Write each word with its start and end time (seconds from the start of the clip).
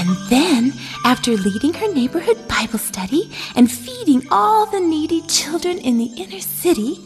And 0.00 0.16
then, 0.30 0.72
after 1.04 1.32
leading 1.32 1.74
her 1.74 1.92
neighborhood 1.92 2.48
Bible 2.48 2.78
study 2.78 3.30
and 3.54 3.70
feeding 3.70 4.26
all 4.30 4.64
the 4.64 4.80
needy 4.80 5.20
children 5.26 5.76
in 5.76 5.98
the 5.98 6.10
inner 6.16 6.40
city, 6.40 6.96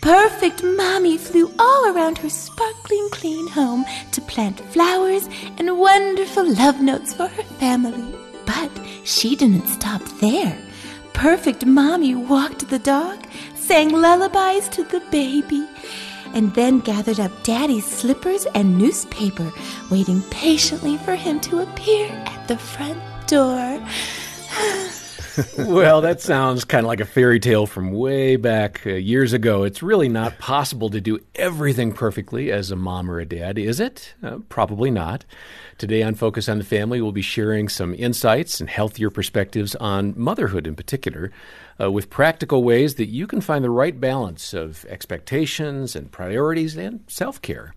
perfect 0.00 0.60
mommy 0.64 1.18
flew 1.18 1.54
all 1.60 1.94
around 1.94 2.18
her 2.18 2.28
sparkling 2.28 3.08
clean 3.12 3.46
home 3.46 3.84
to 4.10 4.20
plant 4.22 4.58
flowers 4.72 5.28
and 5.56 5.78
wonderful 5.78 6.52
love 6.52 6.80
notes 6.80 7.14
for 7.14 7.28
her 7.28 7.44
family. 7.60 8.12
But 8.44 8.72
she 9.04 9.36
didn't 9.36 9.68
stop 9.68 10.02
there. 10.20 10.58
Perfect 11.12 11.64
mommy 11.64 12.16
walked 12.16 12.68
the 12.70 12.80
dog, 12.80 13.24
sang 13.54 13.90
lullabies 13.90 14.68
to 14.70 14.82
the 14.82 14.98
baby, 15.12 15.64
and 16.34 16.54
then 16.54 16.80
gathered 16.80 17.20
up 17.20 17.32
Daddy's 17.42 17.86
slippers 17.86 18.46
and 18.54 18.76
newspaper, 18.78 19.52
waiting 19.90 20.22
patiently 20.30 20.96
for 20.98 21.14
him 21.14 21.40
to 21.40 21.60
appear 21.60 22.08
at 22.26 22.48
the 22.48 22.58
front 22.58 22.98
door. 23.26 23.80
Well, 25.58 26.00
that 26.00 26.20
sounds 26.20 26.64
kind 26.64 26.84
of 26.84 26.88
like 26.88 27.00
a 27.00 27.06
fairy 27.06 27.40
tale 27.40 27.66
from 27.66 27.92
way 27.92 28.36
back 28.36 28.86
uh, 28.86 28.90
years 28.90 29.32
ago. 29.32 29.62
It's 29.62 29.82
really 29.82 30.08
not 30.08 30.38
possible 30.38 30.90
to 30.90 31.00
do 31.00 31.20
everything 31.34 31.92
perfectly 31.92 32.50
as 32.52 32.70
a 32.70 32.76
mom 32.76 33.10
or 33.10 33.18
a 33.18 33.24
dad, 33.24 33.58
is 33.58 33.80
it? 33.80 34.14
Uh, 34.22 34.38
probably 34.48 34.90
not. 34.90 35.24
Today 35.78 36.02
on 36.02 36.14
Focus 36.14 36.48
on 36.48 36.58
the 36.58 36.64
Family, 36.64 37.00
we'll 37.00 37.12
be 37.12 37.22
sharing 37.22 37.68
some 37.68 37.94
insights 37.94 38.60
and 38.60 38.68
healthier 38.68 39.10
perspectives 39.10 39.74
on 39.76 40.14
motherhood 40.16 40.66
in 40.66 40.74
particular, 40.74 41.32
uh, 41.80 41.90
with 41.90 42.10
practical 42.10 42.62
ways 42.62 42.96
that 42.96 43.08
you 43.08 43.26
can 43.26 43.40
find 43.40 43.64
the 43.64 43.70
right 43.70 43.98
balance 43.98 44.54
of 44.54 44.84
expectations 44.86 45.96
and 45.96 46.12
priorities 46.12 46.76
and 46.76 47.00
self 47.08 47.40
care. 47.42 47.74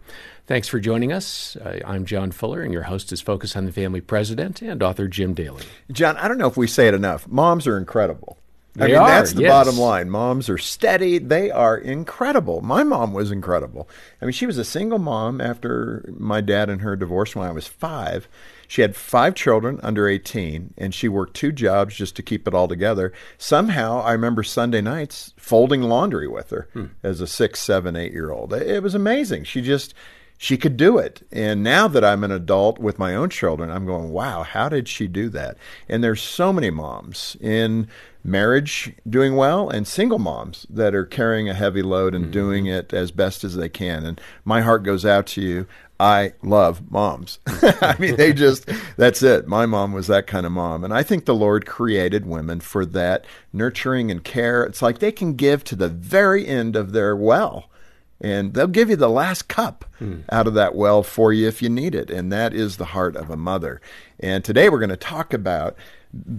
Thanks 0.48 0.68
for 0.68 0.80
joining 0.80 1.12
us. 1.12 1.56
Uh, 1.56 1.80
I'm 1.84 2.06
John 2.06 2.32
Fuller, 2.32 2.62
and 2.62 2.72
your 2.72 2.84
host 2.84 3.12
is 3.12 3.20
Focus 3.20 3.56
on 3.56 3.66
the 3.66 3.72
Family 3.72 4.00
president 4.00 4.62
and 4.62 4.84
author 4.84 5.08
Jim 5.08 5.34
Daly. 5.34 5.64
John, 5.92 6.18
I 6.18 6.28
don't 6.28 6.38
know 6.38 6.48
if 6.48 6.56
we 6.56 6.68
say 6.68 6.88
it 6.88 6.94
enough. 6.94 7.28
Moms 7.28 7.66
are 7.66 7.80
incredible. 7.80 8.38
They 8.76 8.86
I 8.86 8.88
mean, 8.90 8.98
are, 8.98 9.08
that's 9.08 9.34
the 9.34 9.42
yes. 9.42 9.50
bottom 9.50 9.80
line. 9.80 10.12
Moms 10.12 10.48
are 10.48 10.60
steady. 10.60 11.18
They 11.18 11.50
are 11.50 11.76
incredible. 11.76 12.62
My 12.62 12.84
mom 12.84 13.12
was 13.12 13.32
incredible. 13.32 13.90
I 14.22 14.26
mean, 14.26 14.34
she 14.34 14.46
was 14.46 14.60
a 14.60 14.66
single 14.66 15.00
mom 15.00 15.42
after 15.42 16.08
my 16.16 16.42
dad 16.42 16.70
and 16.70 16.82
her 16.82 16.96
divorced 16.96 17.36
when 17.36 17.48
I 17.48 17.52
was 17.52 17.66
five. 17.66 18.28
She 18.68 18.82
had 18.84 18.96
five 18.96 19.34
children 19.34 19.80
under 19.82 20.08
18, 20.08 20.76
and 20.78 20.94
she 20.94 21.08
worked 21.08 21.36
two 21.36 21.54
jobs 21.54 21.96
just 21.96 22.16
to 22.18 22.24
keep 22.24 22.48
it 22.48 22.54
all 22.54 22.68
together. 22.68 23.14
Somehow, 23.40 24.02
I 24.02 24.12
remember 24.12 24.44
Sunday 24.44 24.82
nights 24.82 25.34
folding 25.38 25.82
laundry 25.82 26.28
with 26.28 26.52
her 26.52 26.68
as 27.02 27.20
a 27.20 27.28
six, 27.28 27.62
seven, 27.62 27.96
eight 27.96 28.12
year 28.12 28.30
old. 28.30 28.54
It 28.54 28.84
was 28.84 28.94
amazing. 28.94 29.46
She 29.46 29.62
just, 29.62 29.96
she 30.38 30.58
could 30.58 30.78
do 30.78 30.98
it. 30.98 31.26
And 31.32 31.64
now 31.64 31.88
that 31.88 32.04
I'm 32.04 32.24
an 32.24 32.32
adult 32.32 32.80
with 32.80 33.00
my 33.00 33.16
own 33.16 33.30
children, 33.30 33.70
I'm 33.70 33.86
going, 33.86 34.12
wow, 34.12 34.44
how 34.44 34.70
did 34.70 34.88
she 34.88 35.08
do 35.08 35.30
that? 35.30 35.58
And 35.88 36.04
there's 36.04 36.22
so 36.22 36.52
many 36.52 36.70
moms 36.70 37.38
in 37.40 37.88
marriage 38.24 38.92
doing 39.08 39.36
well 39.36 39.70
and 39.70 39.88
single 39.88 40.20
moms 40.20 40.66
that 40.70 40.96
are 40.96 41.06
carrying 41.06 41.48
a 41.48 41.54
heavy 41.54 41.84
load 41.84 42.16
and 42.16 42.26
mm-hmm. 42.26 42.34
doing 42.34 42.66
it 42.66 42.94
as 42.94 43.12
best 43.12 43.44
as 43.44 43.56
they 43.56 43.70
can. 43.70 44.06
And 44.06 44.20
my 44.44 44.62
heart 44.62 44.84
goes 44.84 45.06
out 45.06 45.28
to 45.28 45.42
you. 45.42 45.68
I 46.00 46.34
love 46.42 46.92
moms. 46.92 47.40
I 47.48 47.96
mean, 48.00 48.18
they 48.18 48.34
just, 48.34 48.70
that's 48.98 49.24
it. 49.24 49.48
My 49.48 49.66
mom 49.66 49.94
was 49.94 50.08
that 50.08 50.28
kind 50.28 50.46
of 50.46 50.52
mom. 50.52 50.84
And 50.84 50.94
I 50.94 51.04
think 51.04 51.24
the 51.24 51.36
Lord 51.36 51.66
created 51.66 52.26
women 52.26 52.60
for 52.60 52.86
that 52.88 53.26
nurturing 53.54 54.12
and 54.12 54.24
care. 54.24 54.64
It's 54.64 54.82
like 54.82 55.00
they 55.00 55.14
can 55.14 55.36
give 55.36 55.64
to 55.66 55.76
the 55.76 55.88
very 55.88 56.46
end 56.46 56.76
of 56.76 56.92
their 56.92 57.16
well 57.16 57.70
and 58.26 58.56
they'll 58.56 58.66
give 58.66 58.90
you 58.90 58.96
the 58.96 59.08
last 59.08 59.48
cup 59.48 59.86
hmm. 60.00 60.22
out 60.32 60.48
of 60.48 60.56
that 60.56 60.74
well 60.74 61.04
for 61.04 61.32
you 61.32 61.48
if 61.48 61.62
you 61.62 61.70
need 61.70 61.94
it. 61.94 62.10
And 62.10 62.32
that 62.32 62.56
is 62.56 62.78
the 62.78 62.86
heart 62.86 63.16
of 63.16 63.30
a 63.30 63.38
mother. 63.38 63.80
And 64.20 64.44
today 64.44 64.68
we're 64.68 64.80
going 64.80 64.90
to 64.90 64.98
talk 64.98 65.32
about 65.32 65.78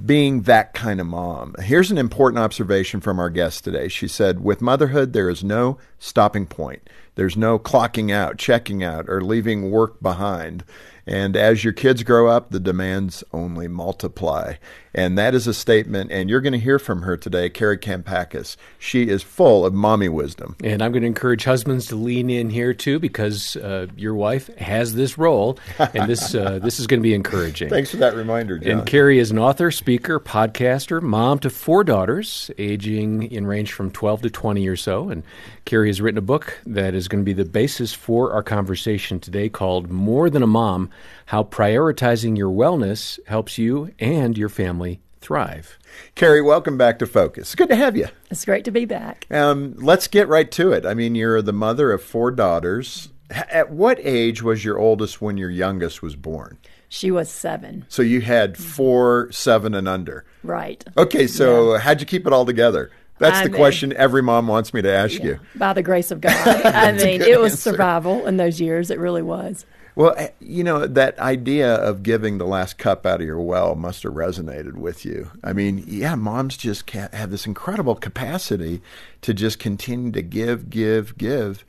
being 0.04 0.42
that 0.42 0.74
kind 0.74 1.00
of 1.00 1.06
mom. 1.06 1.54
Here's 1.60 1.92
an 1.92 1.98
important 1.98 2.40
observation 2.40 3.00
from 3.00 3.20
our 3.20 3.30
guest 3.30 3.62
today. 3.62 3.86
She 3.86 4.08
said, 4.08 4.42
With 4.42 4.60
motherhood, 4.60 5.12
there 5.12 5.30
is 5.30 5.44
no 5.44 5.78
stopping 5.96 6.46
point. 6.46 6.90
There's 7.14 7.36
no 7.36 7.56
clocking 7.56 8.10
out, 8.10 8.36
checking 8.36 8.82
out, 8.82 9.04
or 9.08 9.20
leaving 9.20 9.70
work 9.70 10.02
behind. 10.02 10.64
And 11.06 11.36
as 11.36 11.62
your 11.62 11.72
kids 11.72 12.02
grow 12.02 12.26
up, 12.26 12.50
the 12.50 12.58
demands 12.58 13.22
only 13.32 13.68
multiply. 13.68 14.54
And 14.96 15.18
that 15.18 15.34
is 15.34 15.46
a 15.46 15.52
statement, 15.52 16.10
and 16.10 16.30
you're 16.30 16.40
going 16.40 16.54
to 16.54 16.58
hear 16.58 16.78
from 16.78 17.02
her 17.02 17.18
today, 17.18 17.50
Kari 17.50 17.76
Kampakis. 17.76 18.56
She 18.78 19.10
is 19.10 19.22
full 19.22 19.66
of 19.66 19.74
mommy 19.74 20.08
wisdom. 20.08 20.56
And 20.64 20.80
I'm 20.80 20.90
going 20.90 21.02
to 21.02 21.06
encourage 21.06 21.44
husbands 21.44 21.86
to 21.88 21.96
lean 21.96 22.30
in 22.30 22.48
here 22.48 22.72
too, 22.72 22.98
because 22.98 23.56
uh, 23.56 23.88
your 23.94 24.14
wife 24.14 24.48
has 24.56 24.94
this 24.94 25.18
role, 25.18 25.58
and 25.78 26.08
this 26.08 26.34
uh, 26.34 26.58
this 26.62 26.80
is 26.80 26.86
going 26.86 27.00
to 27.00 27.02
be 27.02 27.12
encouraging. 27.12 27.68
Thanks 27.68 27.90
for 27.90 27.98
that 27.98 28.16
reminder, 28.16 28.58
John. 28.58 28.78
And 28.78 28.86
Kari 28.86 29.18
is 29.18 29.30
an 29.30 29.38
author, 29.38 29.70
speaker, 29.70 30.18
podcaster, 30.18 31.02
mom 31.02 31.40
to 31.40 31.50
four 31.50 31.84
daughters, 31.84 32.50
aging 32.56 33.30
in 33.30 33.46
range 33.46 33.74
from 33.74 33.90
12 33.90 34.22
to 34.22 34.30
20 34.30 34.66
or 34.66 34.76
so. 34.76 35.10
And 35.10 35.24
Kari 35.66 35.88
has 35.88 36.00
written 36.00 36.16
a 36.16 36.22
book 36.22 36.58
that 36.64 36.94
is 36.94 37.06
going 37.06 37.22
to 37.22 37.26
be 37.26 37.34
the 37.34 37.44
basis 37.44 37.92
for 37.92 38.32
our 38.32 38.42
conversation 38.42 39.20
today 39.20 39.50
called 39.50 39.90
More 39.90 40.30
Than 40.30 40.42
a 40.42 40.46
Mom 40.46 40.88
How 41.26 41.42
Prioritizing 41.42 42.36
Your 42.36 42.50
Wellness 42.50 43.18
Helps 43.26 43.58
You 43.58 43.92
and 43.98 44.36
Your 44.38 44.48
Family 44.48 45.00
Thrive. 45.20 45.78
Kari, 46.14 46.42
welcome 46.42 46.76
back 46.78 46.98
to 47.00 47.06
Focus. 47.06 47.54
Good 47.54 47.68
to 47.68 47.76
have 47.76 47.96
you. 47.96 48.06
It's 48.30 48.44
great 48.44 48.64
to 48.66 48.70
be 48.70 48.84
back. 48.84 49.26
Um, 49.30 49.74
let's 49.78 50.06
get 50.08 50.28
right 50.28 50.50
to 50.52 50.72
it. 50.72 50.86
I 50.86 50.94
mean, 50.94 51.14
you're 51.14 51.42
the 51.42 51.52
mother 51.52 51.90
of 51.92 52.02
four 52.02 52.30
daughters. 52.30 53.08
At 53.30 53.70
what 53.70 53.98
age 54.02 54.42
was 54.42 54.64
your 54.64 54.78
oldest 54.78 55.20
when 55.20 55.36
your 55.36 55.50
youngest 55.50 56.00
was 56.02 56.14
born? 56.14 56.58
She 56.88 57.10
was 57.10 57.28
seven. 57.28 57.84
So 57.88 58.02
you 58.02 58.20
had 58.20 58.56
four, 58.56 59.32
seven, 59.32 59.74
and 59.74 59.88
under. 59.88 60.24
Right. 60.44 60.84
Okay, 60.96 61.26
so 61.26 61.76
how'd 61.78 61.98
you 62.00 62.06
keep 62.06 62.26
it 62.26 62.32
all 62.32 62.46
together? 62.46 62.92
That's 63.18 63.38
I 63.38 63.44
the 63.44 63.50
mean- 63.50 63.58
question 63.58 63.92
every 63.94 64.22
mom 64.22 64.46
wants 64.46 64.72
me 64.72 64.82
to 64.82 64.90
ask 64.92 65.20
you. 65.22 65.40
By 65.56 65.72
the 65.72 65.82
grace 65.82 66.10
of 66.10 66.20
God. 66.20 66.32
I 66.66 66.92
mean, 66.92 67.22
it 67.22 67.40
was 67.40 67.54
answer. 67.54 67.70
survival 67.70 68.26
in 68.26 68.36
those 68.36 68.60
years. 68.60 68.90
It 68.90 69.00
really 69.00 69.22
was. 69.22 69.66
Well, 69.96 70.14
eh, 70.18 70.28
you 70.40 70.62
know, 70.62 70.86
that 70.86 71.18
idea 71.18 71.74
of 71.74 72.02
giving 72.02 72.36
the 72.36 72.46
last 72.46 72.76
cup 72.76 73.06
out 73.06 73.22
of 73.22 73.26
your 73.26 73.40
well 73.40 73.74
must 73.74 74.02
have 74.02 74.12
resonated 74.12 74.74
with 74.74 75.06
you. 75.06 75.30
I 75.42 75.54
mean, 75.54 75.82
yeah, 75.86 76.14
moms 76.14 76.58
just 76.58 76.86
ca 76.86 77.08
have 77.14 77.30
this 77.30 77.46
incredible 77.46 77.94
capacity 77.94 78.82
to 79.22 79.32
just 79.32 79.58
continue 79.58 80.12
to 80.12 80.20
give, 80.20 80.68
give, 80.68 81.16
give, 81.16 81.64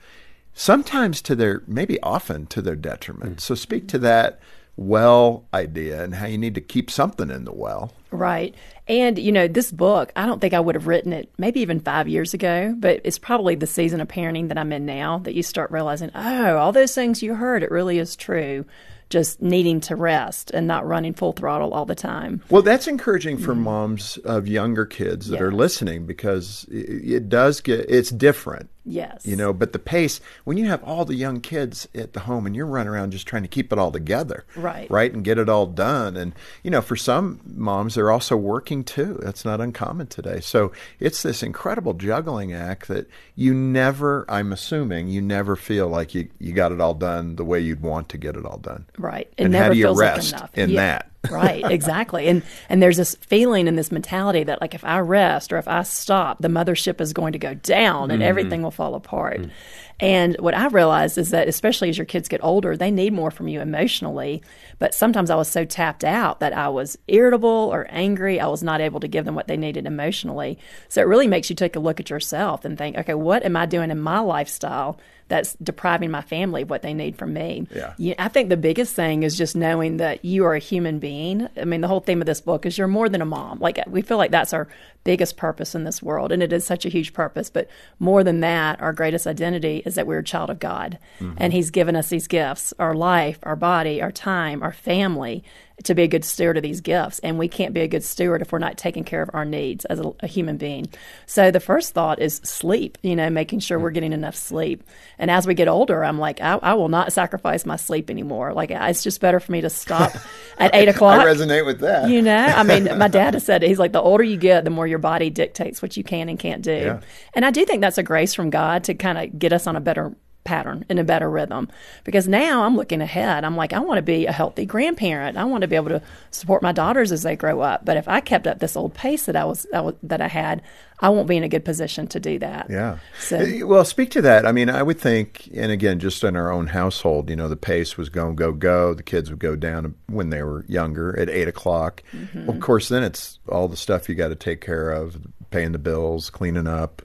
sometimes 0.53 1.21
to 1.21 1.35
their, 1.35 1.63
maybe 1.67 1.99
often 2.01 2.47
to 2.47 2.61
their 2.61 2.75
detriment. 2.75 3.39
So 3.39 3.55
speak 3.55 3.87
to 3.87 3.97
that 3.99 4.39
well 4.75 5.45
idea 5.53 6.03
and 6.03 6.15
how 6.15 6.25
you 6.25 6.37
need 6.37 6.53
to 6.55 6.61
keep 6.61 6.91
something 6.91 7.31
in 7.31 7.45
the 7.45 7.53
well. 7.53 7.93
Right. 8.11 8.53
And, 8.87 9.19
you 9.19 9.31
know, 9.31 9.47
this 9.47 9.71
book, 9.71 10.11
I 10.15 10.25
don't 10.25 10.39
think 10.39 10.53
I 10.53 10.59
would 10.59 10.75
have 10.75 10.87
written 10.87 11.11
it 11.11 11.29
maybe 11.37 11.59
even 11.59 11.79
five 11.79 12.07
years 12.07 12.33
ago, 12.33 12.73
but 12.77 13.01
it's 13.03 13.19
probably 13.19 13.55
the 13.55 13.67
season 13.67 13.99
of 13.99 14.07
parenting 14.07 14.47
that 14.47 14.57
I'm 14.57 14.71
in 14.71 14.85
now 14.85 15.19
that 15.19 15.35
you 15.35 15.43
start 15.43 15.71
realizing, 15.71 16.11
oh, 16.15 16.57
all 16.57 16.71
those 16.71 16.95
things 16.95 17.21
you 17.21 17.35
heard, 17.35 17.63
it 17.63 17.71
really 17.71 17.99
is 17.99 18.15
true. 18.15 18.65
Just 19.09 19.41
needing 19.41 19.79
to 19.81 19.95
rest 19.95 20.51
and 20.51 20.67
not 20.67 20.85
running 20.85 21.13
full 21.13 21.31
throttle 21.31 21.73
all 21.73 21.85
the 21.85 21.95
time. 21.95 22.41
Well, 22.49 22.61
that's 22.61 22.87
encouraging 22.87 23.37
for 23.37 23.55
mm. 23.55 23.59
moms 23.59 24.17
of 24.17 24.49
younger 24.49 24.85
kids 24.85 25.27
that 25.29 25.41
are 25.41 25.53
listening 25.53 26.05
because 26.05 26.65
it, 26.69 27.13
it 27.13 27.29
does 27.29 27.61
get, 27.61 27.89
it's 27.89 28.09
different. 28.09 28.69
Yes. 28.89 29.25
You 29.25 29.35
know, 29.35 29.51
but 29.51 29.73
the 29.73 29.79
pace 29.79 30.21
when 30.45 30.57
you 30.57 30.65
have 30.67 30.81
all 30.83 31.03
the 31.03 31.15
young 31.15 31.41
kids 31.41 31.87
at 31.93 32.13
the 32.13 32.21
home 32.21 32.45
and 32.45 32.55
you're 32.55 32.65
running 32.65 32.87
around 32.87 33.11
just 33.11 33.27
trying 33.27 33.41
to 33.41 33.47
keep 33.49 33.73
it 33.73 33.77
all 33.77 33.91
together, 33.91 34.45
Right. 34.55 34.89
right, 34.89 35.11
and 35.13 35.23
get 35.23 35.37
it 35.37 35.49
all 35.49 35.65
done, 35.67 36.15
and 36.15 36.33
you 36.63 36.71
know, 36.71 36.81
for 36.81 36.95
some 36.95 37.41
moms, 37.45 37.95
they're 37.95 38.11
also 38.11 38.37
working 38.37 38.83
too. 38.83 39.19
That's 39.21 39.43
not 39.43 39.59
uncommon 39.59 40.07
today. 40.07 40.39
So 40.39 40.71
it's 40.99 41.21
this 41.21 41.43
incredible 41.43 41.93
juggling 41.93 42.53
act 42.53 42.87
that 42.87 43.09
you 43.35 43.53
never, 43.53 44.25
I'm 44.29 44.53
assuming, 44.53 45.09
you 45.09 45.21
never 45.21 45.55
feel 45.55 45.87
like 45.87 46.15
you 46.15 46.29
you 46.39 46.53
got 46.53 46.71
it 46.71 46.79
all 46.79 46.93
done 46.93 47.35
the 47.35 47.43
way 47.45 47.59
you'd 47.59 47.81
want 47.81 48.09
to 48.09 48.17
get 48.17 48.35
it 48.37 48.45
all 48.45 48.57
done. 48.57 48.85
Right. 48.97 49.27
It 49.37 49.43
And 49.43 49.51
never 49.51 49.65
how 49.65 49.71
do 49.71 49.77
you 49.77 49.85
feels 49.85 49.99
rest 49.99 50.31
like 50.31 50.39
enough. 50.41 50.57
in 50.57 50.75
that? 50.75 51.11
Right, 51.29 51.63
exactly. 51.69 52.27
And 52.27 52.43
and 52.69 52.81
there's 52.81 52.97
this 52.97 53.15
feeling 53.15 53.67
and 53.67 53.77
this 53.77 53.91
mentality 53.91 54.43
that 54.43 54.61
like 54.61 54.73
if 54.73 54.83
I 54.83 54.99
rest 54.99 55.51
or 55.51 55.57
if 55.57 55.67
I 55.67 55.83
stop, 55.83 56.41
the 56.41 56.47
mothership 56.47 57.01
is 57.01 57.13
going 57.13 57.33
to 57.33 57.39
go 57.39 57.53
down 57.53 58.11
and 58.11 58.21
mm-hmm. 58.21 58.29
everything 58.29 58.61
will 58.61 58.71
fall 58.71 58.95
apart. 58.95 59.41
Mm-hmm. 59.41 59.51
And 59.99 60.35
what 60.37 60.53
I 60.53 60.67
realized 60.67 61.17
is 61.17 61.31
that 61.31 61.47
especially 61.47 61.89
as 61.89 61.97
your 61.97 62.05
kids 62.05 62.27
get 62.27 62.43
older, 62.43 62.77
they 62.77 62.91
need 62.91 63.13
more 63.13 63.31
from 63.31 63.47
you 63.47 63.61
emotionally. 63.61 64.43
But 64.77 64.93
sometimes 64.93 65.31
I 65.31 65.35
was 65.35 65.47
so 65.47 65.65
tapped 65.65 66.03
out 66.03 66.39
that 66.39 66.53
I 66.53 66.69
was 66.69 66.99
irritable 67.07 67.49
or 67.49 67.87
angry. 67.89 68.39
I 68.39 68.47
was 68.47 68.61
not 68.61 68.79
able 68.79 68.99
to 68.99 69.07
give 69.07 69.25
them 69.25 69.33
what 69.33 69.47
they 69.47 69.57
needed 69.57 69.87
emotionally. 69.87 70.59
So 70.87 71.01
it 71.01 71.07
really 71.07 71.27
makes 71.27 71.49
you 71.49 71.55
take 71.55 71.75
a 71.75 71.79
look 71.79 71.99
at 71.99 72.11
yourself 72.11 72.63
and 72.63 72.77
think, 72.77 72.95
okay, 72.95 73.15
what 73.15 73.43
am 73.43 73.55
I 73.55 73.65
doing 73.65 73.89
in 73.89 73.99
my 73.99 74.19
lifestyle 74.19 74.99
that's 75.27 75.53
depriving 75.55 76.11
my 76.11 76.21
family 76.21 76.61
of 76.61 76.69
what 76.69 76.81
they 76.81 76.93
need 76.93 77.17
from 77.17 77.33
me? 77.33 77.67
Yeah. 77.73 77.93
You, 77.97 78.15
I 78.17 78.27
think 78.27 78.49
the 78.49 78.57
biggest 78.57 78.95
thing 78.95 79.23
is 79.23 79.37
just 79.37 79.55
knowing 79.55 79.97
that 79.97 80.23
you 80.23 80.45
are 80.45 80.53
a 80.53 80.59
human 80.59 80.99
being. 80.99 81.47
I 81.59 81.65
mean, 81.65 81.81
the 81.81 81.87
whole 81.87 81.99
theme 81.99 82.21
of 82.21 82.25
this 82.25 82.41
book 82.41 82.65
is 82.65 82.77
you're 82.77 82.87
more 82.87 83.09
than 83.09 83.21
a 83.21 83.25
mom. 83.25 83.59
Like 83.59 83.79
we 83.87 84.01
feel 84.01 84.17
like 84.17 84.31
that's 84.31 84.53
our 84.53 84.67
biggest 85.03 85.37
purpose 85.37 85.73
in 85.73 85.85
this 85.85 86.03
world, 86.03 86.31
and 86.31 86.43
it 86.43 86.51
is 86.51 86.65
such 86.65 86.85
a 86.85 86.89
huge 86.89 87.13
purpose. 87.13 87.49
But 87.49 87.69
more 87.99 88.23
than 88.23 88.41
that, 88.41 88.81
our 88.81 88.93
greatest 88.93 89.25
identity 89.25 89.81
is 89.85 89.95
that 89.95 90.07
we're 90.07 90.19
a 90.19 90.23
child 90.23 90.49
of 90.49 90.59
God, 90.59 90.99
mm-hmm. 91.19 91.37
and 91.37 91.53
He's 91.53 91.71
given 91.71 91.95
us 91.95 92.09
these 92.09 92.27
gifts: 92.27 92.73
our 92.79 92.93
life, 92.93 93.39
our 93.43 93.55
body, 93.55 94.01
our 94.01 94.11
time, 94.11 94.61
our 94.61 94.73
family. 94.73 95.43
To 95.83 95.93
be 95.93 96.03
a 96.03 96.07
good 96.07 96.25
steward 96.25 96.57
of 96.57 96.63
these 96.63 96.81
gifts. 96.81 97.19
And 97.19 97.37
we 97.37 97.47
can't 97.47 97.73
be 97.73 97.81
a 97.81 97.87
good 97.87 98.03
steward 98.03 98.41
if 98.41 98.51
we're 98.51 98.59
not 98.59 98.77
taking 98.77 99.03
care 99.03 99.21
of 99.21 99.29
our 99.33 99.45
needs 99.45 99.85
as 99.85 99.99
a, 99.99 100.11
a, 100.21 100.27
human 100.27 100.57
being. 100.57 100.87
So 101.27 101.51
the 101.51 101.59
first 101.59 101.93
thought 101.93 102.19
is 102.19 102.37
sleep, 102.43 102.97
you 103.03 103.15
know, 103.15 103.29
making 103.29 103.59
sure 103.59 103.77
we're 103.77 103.91
getting 103.91 104.11
enough 104.11 104.35
sleep. 104.35 104.83
And 105.19 105.29
as 105.29 105.45
we 105.45 105.53
get 105.53 105.67
older, 105.67 106.03
I'm 106.03 106.17
like, 106.17 106.41
I, 106.41 106.55
I 106.55 106.73
will 106.73 106.89
not 106.89 107.13
sacrifice 107.13 107.65
my 107.65 107.75
sleep 107.75 108.09
anymore. 108.09 108.53
Like, 108.53 108.71
it's 108.71 109.03
just 109.03 109.21
better 109.21 109.39
for 109.39 109.51
me 109.51 109.61
to 109.61 109.69
stop 109.69 110.13
at 110.57 110.73
eight 110.73 110.87
o'clock. 110.87 111.19
I 111.19 111.25
resonate 111.25 111.65
with 111.65 111.79
that. 111.81 112.09
You 112.09 112.23
know, 112.23 112.35
I 112.35 112.63
mean, 112.63 112.85
my 112.97 113.07
dad 113.07 113.35
has 113.35 113.45
said, 113.45 113.63
it. 113.63 113.67
he's 113.67 113.79
like, 113.79 113.91
the 113.91 114.01
older 114.01 114.23
you 114.23 114.37
get, 114.37 114.63
the 114.63 114.71
more 114.71 114.87
your 114.87 114.99
body 114.99 115.29
dictates 115.29 115.81
what 115.81 115.95
you 115.95 116.03
can 116.03 116.27
and 116.27 116.39
can't 116.39 116.63
do. 116.63 116.71
Yeah. 116.71 116.99
And 117.33 117.45
I 117.45 117.51
do 117.51 117.65
think 117.65 117.81
that's 117.81 117.99
a 117.99 118.03
grace 118.03 118.33
from 118.33 118.49
God 118.49 118.85
to 118.85 118.95
kind 118.95 119.17
of 119.17 119.37
get 119.37 119.53
us 119.53 119.67
on 119.67 119.75
a 119.75 119.81
better 119.81 120.15
pattern 120.47 120.85
in 120.89 120.97
a 120.97 121.03
better 121.03 121.29
rhythm 121.29 121.67
because 122.05 122.27
now 122.27 122.63
I'm 122.63 122.75
looking 122.75 123.01
ahead. 123.01 123.43
I'm 123.43 123.55
like, 123.57 123.73
I 123.73 123.79
want 123.79 123.97
to 123.97 124.01
be 124.01 124.25
a 124.25 124.31
healthy 124.31 124.65
grandparent. 124.65 125.37
I 125.37 125.43
want 125.43 125.61
to 125.61 125.67
be 125.67 125.75
able 125.75 125.89
to 125.89 126.01
support 126.31 126.63
my 126.63 126.71
daughters 126.71 127.11
as 127.11 127.21
they 127.23 127.35
grow 127.35 127.59
up. 127.61 127.83
But 127.83 127.97
if 127.97 128.07
I 128.07 128.21
kept 128.21 128.47
up 128.47 128.59
this 128.59 128.77
old 128.77 128.93
pace 128.93 129.25
that 129.25 129.35
I 129.35 129.43
was, 129.43 129.67
I 129.73 129.81
was 129.81 129.95
that 130.03 130.21
I 130.21 130.27
had, 130.27 130.61
I 130.99 131.09
won't 131.09 131.27
be 131.27 131.37
in 131.37 131.43
a 131.43 131.49
good 131.49 131.65
position 131.65 132.07
to 132.07 132.19
do 132.19 132.39
that. 132.39 132.67
Yeah. 132.69 132.97
So, 133.19 133.37
Uh, 133.39 133.67
well, 133.67 133.85
speak 133.85 134.09
to 134.11 134.21
that. 134.21 134.45
I 134.47 134.51
mean, 134.51 134.69
I 134.69 134.81
would 134.81 134.99
think, 134.99 135.49
and 135.53 135.71
again, 135.71 135.99
just 135.99 136.23
in 136.23 136.35
our 136.35 136.51
own 136.51 136.67
household, 136.67 137.29
you 137.29 137.35
know, 137.35 137.49
the 137.49 137.55
pace 137.55 137.97
was 137.97 138.09
go, 138.09 138.31
go, 138.31 138.51
go. 138.53 138.93
The 138.93 139.03
kids 139.03 139.29
would 139.29 139.39
go 139.39 139.55
down 139.55 139.93
when 140.07 140.29
they 140.29 140.41
were 140.41 140.65
younger 140.67 141.19
at 141.19 141.29
eight 141.29 141.47
o'clock. 141.47 142.01
Well, 142.33 142.51
of 142.51 142.61
course, 142.61 142.87
then 142.89 143.03
it's 143.03 143.39
all 143.49 143.67
the 143.67 143.77
stuff 143.77 144.07
you 144.09 144.15
got 144.15 144.29
to 144.29 144.35
take 144.35 144.61
care 144.61 144.91
of, 144.91 145.17
paying 145.51 145.73
the 145.73 145.77
bills, 145.79 146.29
cleaning 146.29 146.67
up, 146.67 147.01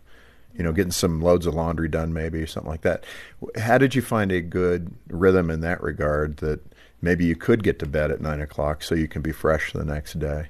you 0.56 0.62
know, 0.62 0.72
getting 0.72 0.92
some 0.92 1.20
loads 1.20 1.46
of 1.46 1.54
laundry 1.54 1.88
done, 1.88 2.12
maybe 2.12 2.46
something 2.46 2.70
like 2.70 2.82
that. 2.82 3.04
How 3.56 3.78
did 3.78 3.94
you 3.94 4.02
find 4.02 4.30
a 4.30 4.40
good 4.40 4.92
rhythm 5.08 5.50
in 5.50 5.60
that 5.60 5.82
regard 5.82 6.38
that 6.38 6.60
maybe 7.00 7.24
you 7.24 7.36
could 7.36 7.62
get 7.62 7.78
to 7.80 7.86
bed 7.86 8.10
at 8.10 8.20
nine 8.20 8.40
o'clock 8.40 8.82
so 8.82 8.94
you 8.94 9.08
can 9.08 9.22
be 9.22 9.32
fresh 9.32 9.72
the 9.72 9.84
next 9.84 10.18
day? 10.18 10.48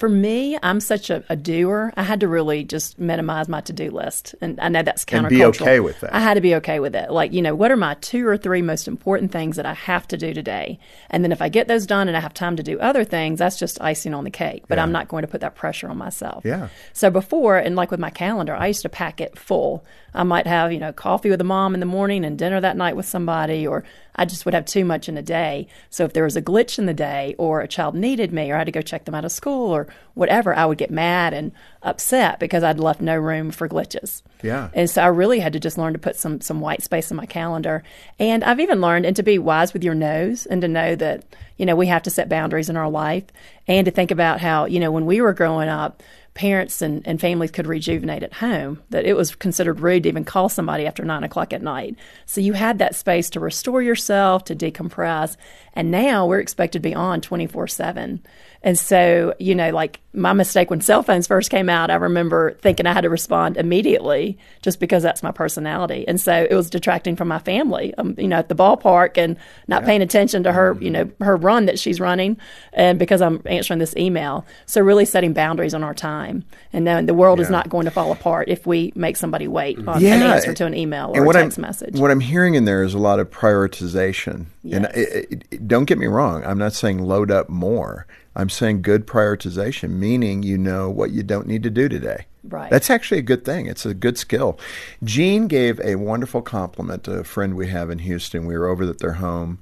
For 0.00 0.08
me, 0.08 0.58
I'm 0.62 0.80
such 0.80 1.10
a, 1.10 1.22
a, 1.28 1.36
doer. 1.36 1.92
I 1.94 2.04
had 2.04 2.20
to 2.20 2.28
really 2.28 2.64
just 2.64 2.98
minimize 2.98 3.50
my 3.50 3.60
to 3.60 3.72
do 3.74 3.90
list, 3.90 4.34
and 4.40 4.58
I 4.58 4.70
know 4.70 4.82
that's 4.82 5.04
countercultural. 5.04 5.26
And 5.26 5.28
be 5.28 5.44
okay 5.44 5.80
with 5.80 6.00
that. 6.00 6.14
I 6.14 6.20
had 6.20 6.34
to 6.34 6.40
be 6.40 6.54
okay 6.54 6.80
with 6.80 6.96
it. 6.96 7.10
Like, 7.10 7.34
you 7.34 7.42
know, 7.42 7.54
what 7.54 7.70
are 7.70 7.76
my 7.76 7.92
two 8.00 8.26
or 8.26 8.38
three 8.38 8.62
most 8.62 8.88
important 8.88 9.30
things 9.30 9.56
that 9.56 9.66
I 9.66 9.74
have 9.74 10.08
to 10.08 10.16
do 10.16 10.32
today? 10.32 10.78
And 11.10 11.22
then 11.22 11.32
if 11.32 11.42
I 11.42 11.50
get 11.50 11.68
those 11.68 11.84
done 11.84 12.08
and 12.08 12.16
I 12.16 12.20
have 12.20 12.32
time 12.32 12.56
to 12.56 12.62
do 12.62 12.80
other 12.80 13.04
things, 13.04 13.40
that's 13.40 13.58
just 13.58 13.78
icing 13.82 14.14
on 14.14 14.24
the 14.24 14.30
cake. 14.30 14.64
But 14.68 14.78
Yeah. 14.78 14.84
I'm 14.84 14.92
not 14.92 15.08
going 15.08 15.20
to 15.20 15.28
put 15.28 15.42
that 15.42 15.54
pressure 15.54 15.90
on 15.90 15.98
myself. 15.98 16.46
Yeah. 16.46 16.68
So 16.94 17.10
before, 17.10 17.58
and 17.58 17.76
like 17.76 17.90
with 17.90 18.00
my 18.00 18.10
calendar, 18.10 18.54
I 18.54 18.68
used 18.68 18.82
to 18.82 18.88
pack 18.88 19.20
it 19.20 19.38
full. 19.38 19.84
I 20.14 20.22
might 20.22 20.46
have, 20.46 20.72
you 20.72 20.78
know, 20.78 20.94
coffee 20.94 21.28
with 21.28 21.42
a 21.42 21.44
mom 21.44 21.74
in 21.74 21.80
the 21.80 21.86
morning 21.86 22.24
and 22.24 22.38
dinner 22.38 22.58
that 22.58 22.78
night 22.78 22.96
with 22.96 23.06
somebody, 23.06 23.66
or 23.66 23.84
I 24.16 24.24
just 24.24 24.44
would 24.44 24.54
have 24.54 24.64
too 24.64 24.84
much 24.84 25.08
in 25.08 25.16
a 25.16 25.22
day. 25.22 25.66
So 25.88 26.04
if 26.04 26.12
there 26.12 26.24
was 26.24 26.36
a 26.36 26.42
glitch 26.42 26.78
in 26.78 26.86
the 26.86 26.94
day, 26.94 27.34
or 27.38 27.60
a 27.60 27.68
child 27.68 27.94
needed 27.94 28.32
me, 28.32 28.50
or 28.50 28.54
I 28.54 28.58
had 28.58 28.64
to 28.64 28.72
go 28.72 28.82
check 28.82 29.04
them 29.04 29.14
out 29.14 29.24
of 29.24 29.32
school, 29.32 29.70
or 29.70 29.86
whatever, 30.14 30.54
I 30.54 30.66
would 30.66 30.78
get 30.78 30.90
mad 30.90 31.32
and 31.32 31.52
upset 31.82 32.38
because 32.38 32.62
I'd 32.62 32.78
left 32.78 33.00
no 33.00 33.16
room 33.16 33.50
for 33.50 33.68
glitches. 33.68 34.22
Yeah. 34.42 34.70
And 34.74 34.88
so 34.88 35.02
I 35.02 35.06
really 35.06 35.40
had 35.40 35.52
to 35.54 35.60
just 35.60 35.78
learn 35.78 35.92
to 35.92 35.98
put 35.98 36.16
some 36.16 36.40
some 36.40 36.60
white 36.60 36.82
space 36.82 37.10
in 37.10 37.16
my 37.16 37.26
calendar. 37.26 37.82
And 38.18 38.44
I've 38.44 38.60
even 38.60 38.80
learned 38.80 39.06
and 39.06 39.16
to 39.16 39.22
be 39.22 39.38
wise 39.38 39.72
with 39.72 39.84
your 39.84 39.94
nose 39.94 40.46
and 40.46 40.60
to 40.62 40.68
know 40.68 40.94
that, 40.96 41.24
you 41.56 41.66
know, 41.66 41.76
we 41.76 41.86
have 41.86 42.02
to 42.02 42.10
set 42.10 42.28
boundaries 42.28 42.68
in 42.68 42.76
our 42.76 42.90
life 42.90 43.24
and 43.66 43.84
to 43.84 43.90
think 43.90 44.10
about 44.10 44.40
how, 44.40 44.64
you 44.66 44.80
know, 44.80 44.90
when 44.90 45.06
we 45.06 45.20
were 45.20 45.32
growing 45.32 45.68
up, 45.68 46.02
parents 46.40 46.80
and, 46.80 47.06
and 47.06 47.20
families 47.20 47.50
could 47.50 47.66
rejuvenate 47.66 48.22
at 48.22 48.32
home, 48.32 48.82
that 48.88 49.04
it 49.04 49.14
was 49.14 49.34
considered 49.34 49.78
rude 49.80 50.04
to 50.04 50.08
even 50.08 50.24
call 50.24 50.48
somebody 50.48 50.86
after 50.86 51.04
nine 51.04 51.22
o'clock 51.22 51.52
at 51.52 51.60
night. 51.60 51.94
So 52.24 52.40
you 52.40 52.54
had 52.54 52.78
that 52.78 52.94
space 52.94 53.28
to 53.30 53.40
restore 53.40 53.82
yourself, 53.82 54.44
to 54.44 54.56
decompress. 54.56 55.36
And 55.74 55.90
now 55.90 56.26
we're 56.26 56.40
expected 56.40 56.82
to 56.82 56.88
be 56.88 56.94
on 56.94 57.20
24 57.20 57.68
7. 57.68 58.22
And 58.62 58.78
so, 58.78 59.34
you 59.38 59.54
know, 59.54 59.70
like 59.70 60.00
my 60.12 60.32
mistake 60.32 60.70
when 60.70 60.80
cell 60.80 61.02
phones 61.02 61.26
first 61.26 61.50
came 61.50 61.68
out, 61.68 61.90
I 61.90 61.94
remember 61.94 62.52
thinking 62.54 62.86
I 62.86 62.92
had 62.92 63.02
to 63.02 63.08
respond 63.08 63.56
immediately 63.56 64.38
just 64.60 64.80
because 64.80 65.02
that's 65.02 65.22
my 65.22 65.30
personality. 65.30 66.04
And 66.06 66.20
so 66.20 66.46
it 66.50 66.54
was 66.54 66.68
detracting 66.68 67.16
from 67.16 67.28
my 67.28 67.38
family, 67.38 67.94
um, 67.94 68.14
you 68.18 68.28
know, 68.28 68.36
at 68.36 68.48
the 68.48 68.54
ballpark 68.54 69.16
and 69.16 69.36
not 69.68 69.84
paying 69.84 70.02
attention 70.02 70.42
to 70.42 70.52
her, 70.52 70.76
you 70.80 70.90
know, 70.90 71.10
her 71.20 71.36
run 71.36 71.66
that 71.66 71.78
she's 71.78 72.00
running 72.00 72.36
and 72.72 72.98
because 72.98 73.22
I'm 73.22 73.40
answering 73.46 73.78
this 73.78 73.96
email. 73.96 74.44
So 74.66 74.80
really 74.80 75.04
setting 75.04 75.32
boundaries 75.32 75.74
on 75.74 75.82
our 75.82 75.94
time 75.94 76.44
and 76.72 76.84
knowing 76.84 77.06
the 77.06 77.14
world 77.14 77.40
is 77.40 77.50
not 77.50 77.68
going 77.68 77.84
to 77.84 77.90
fall 77.90 78.12
apart 78.12 78.48
if 78.48 78.66
we 78.66 78.92
make 78.94 79.16
somebody 79.16 79.48
wait 79.48 79.78
on 79.78 80.04
an 80.04 80.22
answer 80.22 80.52
to 80.54 80.66
an 80.66 80.74
email 80.74 81.12
or 81.14 81.22
a 81.22 81.26
what 81.26 81.32
text 81.34 81.56
I'm, 81.58 81.62
message. 81.62 81.98
What 81.98 82.10
I'm 82.10 82.20
hearing 82.20 82.54
in 82.54 82.64
there 82.64 82.82
is 82.82 82.94
a 82.94 82.98
lot 82.98 83.20
of 83.20 83.30
prioritization. 83.30 84.46
And 84.64 84.84
Yes. 84.84 84.92
it, 84.94 85.44
it, 85.50 85.68
don't 85.68 85.86
get 85.86 85.96
me 85.98 86.06
wrong. 86.06 86.44
I'm 86.44 86.58
not 86.58 86.74
saying 86.74 86.98
load 86.98 87.30
up 87.30 87.48
more. 87.48 88.06
I'm 88.36 88.48
saying 88.48 88.82
good 88.82 89.06
prioritization, 89.06 89.90
meaning 89.90 90.42
you 90.42 90.56
know 90.56 90.88
what 90.88 91.10
you 91.10 91.22
don't 91.22 91.46
need 91.46 91.62
to 91.64 91.70
do 91.70 91.88
today. 91.88 92.26
Right. 92.44 92.70
That's 92.70 92.90
actually 92.90 93.18
a 93.18 93.22
good 93.22 93.44
thing. 93.44 93.66
It's 93.66 93.84
a 93.84 93.94
good 93.94 94.16
skill. 94.16 94.58
Jean 95.02 95.46
gave 95.46 95.80
a 95.80 95.96
wonderful 95.96 96.42
compliment 96.42 97.04
to 97.04 97.12
a 97.18 97.24
friend 97.24 97.54
we 97.54 97.68
have 97.68 97.90
in 97.90 97.98
Houston. 97.98 98.46
We 98.46 98.56
were 98.56 98.68
over 98.68 98.88
at 98.88 98.98
their 98.98 99.14
home, 99.14 99.58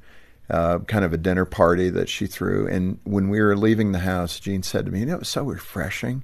uh, 0.50 0.80
kind 0.80 1.04
of 1.04 1.12
a 1.12 1.18
dinner 1.18 1.44
party 1.44 1.90
that 1.90 2.08
she 2.08 2.26
threw. 2.26 2.68
And 2.68 2.98
when 3.04 3.30
we 3.30 3.40
were 3.40 3.56
leaving 3.56 3.92
the 3.92 4.00
house, 4.00 4.38
Jean 4.38 4.62
said 4.62 4.86
to 4.86 4.92
me, 4.92 5.00
You 5.00 5.06
know, 5.06 5.14
it 5.14 5.20
was 5.20 5.28
so 5.28 5.44
refreshing. 5.44 6.22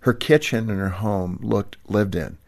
Her 0.00 0.14
kitchen 0.14 0.70
and 0.70 0.78
her 0.78 0.88
home 0.88 1.38
looked 1.42 1.76
lived 1.86 2.14
in. 2.14 2.38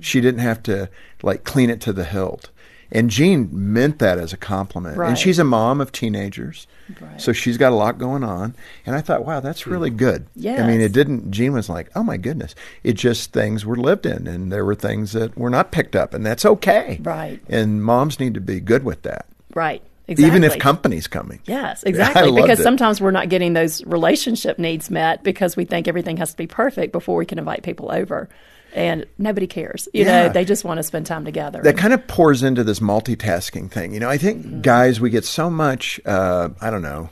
She 0.00 0.20
didn't 0.20 0.40
have 0.40 0.62
to 0.64 0.90
like 1.22 1.44
clean 1.44 1.70
it 1.70 1.80
to 1.82 1.92
the 1.92 2.04
hilt. 2.04 2.50
And 2.92 3.10
Jean 3.10 3.48
meant 3.52 3.98
that 3.98 4.18
as 4.18 4.32
a 4.32 4.36
compliment. 4.36 4.96
And 4.98 5.18
she's 5.18 5.38
a 5.38 5.44
mom 5.44 5.80
of 5.80 5.92
teenagers. 5.92 6.66
Right. 7.00 7.20
So 7.20 7.32
she's 7.32 7.56
got 7.58 7.72
a 7.72 7.74
lot 7.74 7.98
going 7.98 8.22
on. 8.22 8.54
And 8.84 8.94
I 8.94 9.00
thought, 9.00 9.24
wow, 9.24 9.40
that's 9.40 9.66
really 9.66 9.90
good. 9.90 10.26
I 10.64 10.66
mean, 10.66 10.80
it 10.80 10.92
didn't, 10.92 11.30
Jean 11.32 11.52
was 11.52 11.68
like, 11.68 11.90
oh 11.96 12.02
my 12.02 12.16
goodness. 12.16 12.54
It 12.84 12.92
just 12.94 13.32
things 13.32 13.66
were 13.66 13.76
lived 13.76 14.06
in 14.06 14.26
and 14.26 14.52
there 14.52 14.64
were 14.64 14.76
things 14.76 15.12
that 15.12 15.36
were 15.36 15.50
not 15.50 15.72
picked 15.72 15.96
up 15.96 16.14
and 16.14 16.24
that's 16.24 16.44
okay. 16.44 17.00
Right. 17.02 17.40
And 17.48 17.82
moms 17.82 18.20
need 18.20 18.34
to 18.34 18.40
be 18.40 18.60
good 18.60 18.84
with 18.84 19.02
that. 19.02 19.26
right. 19.54 19.82
Exactly. 20.08 20.28
Even 20.28 20.44
if 20.44 20.58
company's 20.60 21.08
coming. 21.08 21.40
Yes, 21.46 21.82
exactly. 21.86 22.30
loved 22.30 22.36
because 22.46 22.62
sometimes 22.62 23.00
we're 23.00 23.10
not 23.10 23.28
getting 23.28 23.54
those 23.54 23.84
relationship 23.86 24.56
needs 24.56 24.88
met 24.88 25.24
because 25.24 25.56
we 25.56 25.64
think 25.64 25.88
everything 25.88 26.16
has 26.18 26.30
to 26.30 26.36
be 26.36 26.46
perfect 26.46 26.92
before 26.92 27.16
we 27.16 27.26
can 27.26 27.40
invite 27.40 27.64
people 27.64 27.90
over. 27.90 28.28
And 28.76 29.06
nobody 29.18 29.46
cares. 29.46 29.88
You 29.94 30.04
Yeah. 30.04 30.26
know, 30.26 30.32
they 30.32 30.44
just 30.44 30.64
want 30.64 30.78
to 30.78 30.82
spend 30.84 31.06
time 31.06 31.24
together. 31.24 31.60
that 31.62 31.76
kind 31.78 31.92
of 31.94 32.06
pours 32.06 32.42
into 32.42 32.62
this 32.62 32.78
multitasking 32.78 33.70
thing. 33.70 33.92
You 33.94 34.00
know, 34.00 34.08
I 34.10 34.18
think 34.18 34.44
Mm-hmm. 34.46 34.60
guys, 34.60 35.00
we 35.00 35.10
get 35.10 35.24
so 35.24 35.48
much, 35.50 35.98
uh, 36.06 36.50
I 36.60 36.70
don't 36.70 36.82
know, 36.82 37.08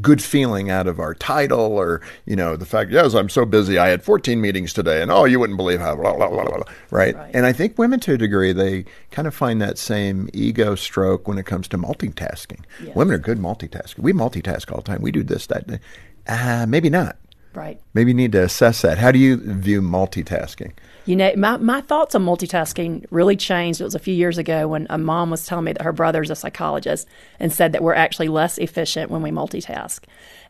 good 0.00 0.20
feeling 0.22 0.70
out 0.70 0.86
of 0.88 0.98
our 0.98 1.14
title 1.14 1.60
or, 1.60 2.00
you 2.26 2.34
know, 2.34 2.56
the 2.56 2.64
fact, 2.66 2.90
yes, 2.90 3.14
I'm 3.14 3.28
so 3.28 3.44
busy. 3.44 3.78
I 3.78 3.88
had 3.88 4.02
14 4.02 4.40
meetings 4.40 4.72
today 4.72 5.02
and 5.02 5.12
oh, 5.12 5.24
you 5.24 5.38
wouldn't 5.38 5.56
believe 5.58 5.78
how, 5.78 5.94
blah, 5.94 6.16
blah, 6.16 6.28
blah, 6.30 6.42
right? 6.90 7.14
Right. 7.14 7.30
And 7.34 7.44
I 7.46 7.52
think 7.52 7.78
women 7.78 8.00
to 8.00 8.14
a 8.14 8.18
degree, 8.18 8.52
they 8.52 8.86
kind 9.12 9.28
of 9.28 9.34
find 9.34 9.60
that 9.62 9.76
same 9.78 10.28
ego 10.32 10.74
stroke 10.74 11.28
when 11.28 11.36
it 11.38 11.44
comes 11.46 11.68
to 11.68 11.78
multitasking. 11.78 12.60
Yes. 12.82 12.96
Women 12.96 13.14
are 13.14 13.18
good 13.18 13.38
multitaskers. 13.38 13.98
We 13.98 14.12
multitask 14.12 14.72
all 14.72 14.78
the 14.78 14.84
time. 14.90 15.02
We 15.02 15.12
do 15.12 15.22
this, 15.22 15.46
that. 15.48 15.80
Uh, 16.26 16.64
maybe 16.66 16.88
not. 16.90 17.16
right. 17.54 17.78
Maybe 17.92 18.10
you 18.10 18.16
need 18.16 18.32
to 18.32 18.42
assess 18.42 18.82
that. 18.82 18.98
How 18.98 19.12
do 19.12 19.18
you 19.20 19.36
view 19.36 19.80
multitasking? 19.80 20.72
You 21.06 21.16
know, 21.16 21.32
my, 21.36 21.58
my 21.58 21.80
thoughts 21.82 22.14
on 22.14 22.24
multitasking 22.24 23.04
really 23.10 23.36
changed. 23.36 23.80
It 23.80 23.84
was 23.84 23.94
a 23.94 23.98
few 23.98 24.14
years 24.14 24.38
ago 24.38 24.68
when 24.68 24.86
a 24.88 24.96
mom 24.96 25.30
was 25.30 25.46
telling 25.46 25.66
me 25.66 25.72
that 25.72 25.82
her 25.82 25.92
brother's 25.92 26.30
a 26.30 26.34
psychologist 26.34 27.06
and 27.38 27.52
said 27.52 27.72
that 27.72 27.82
we're 27.82 27.94
actually 27.94 28.28
less 28.28 28.56
efficient 28.56 29.10
when 29.10 29.20
we 29.20 29.30
multitask. 29.30 30.00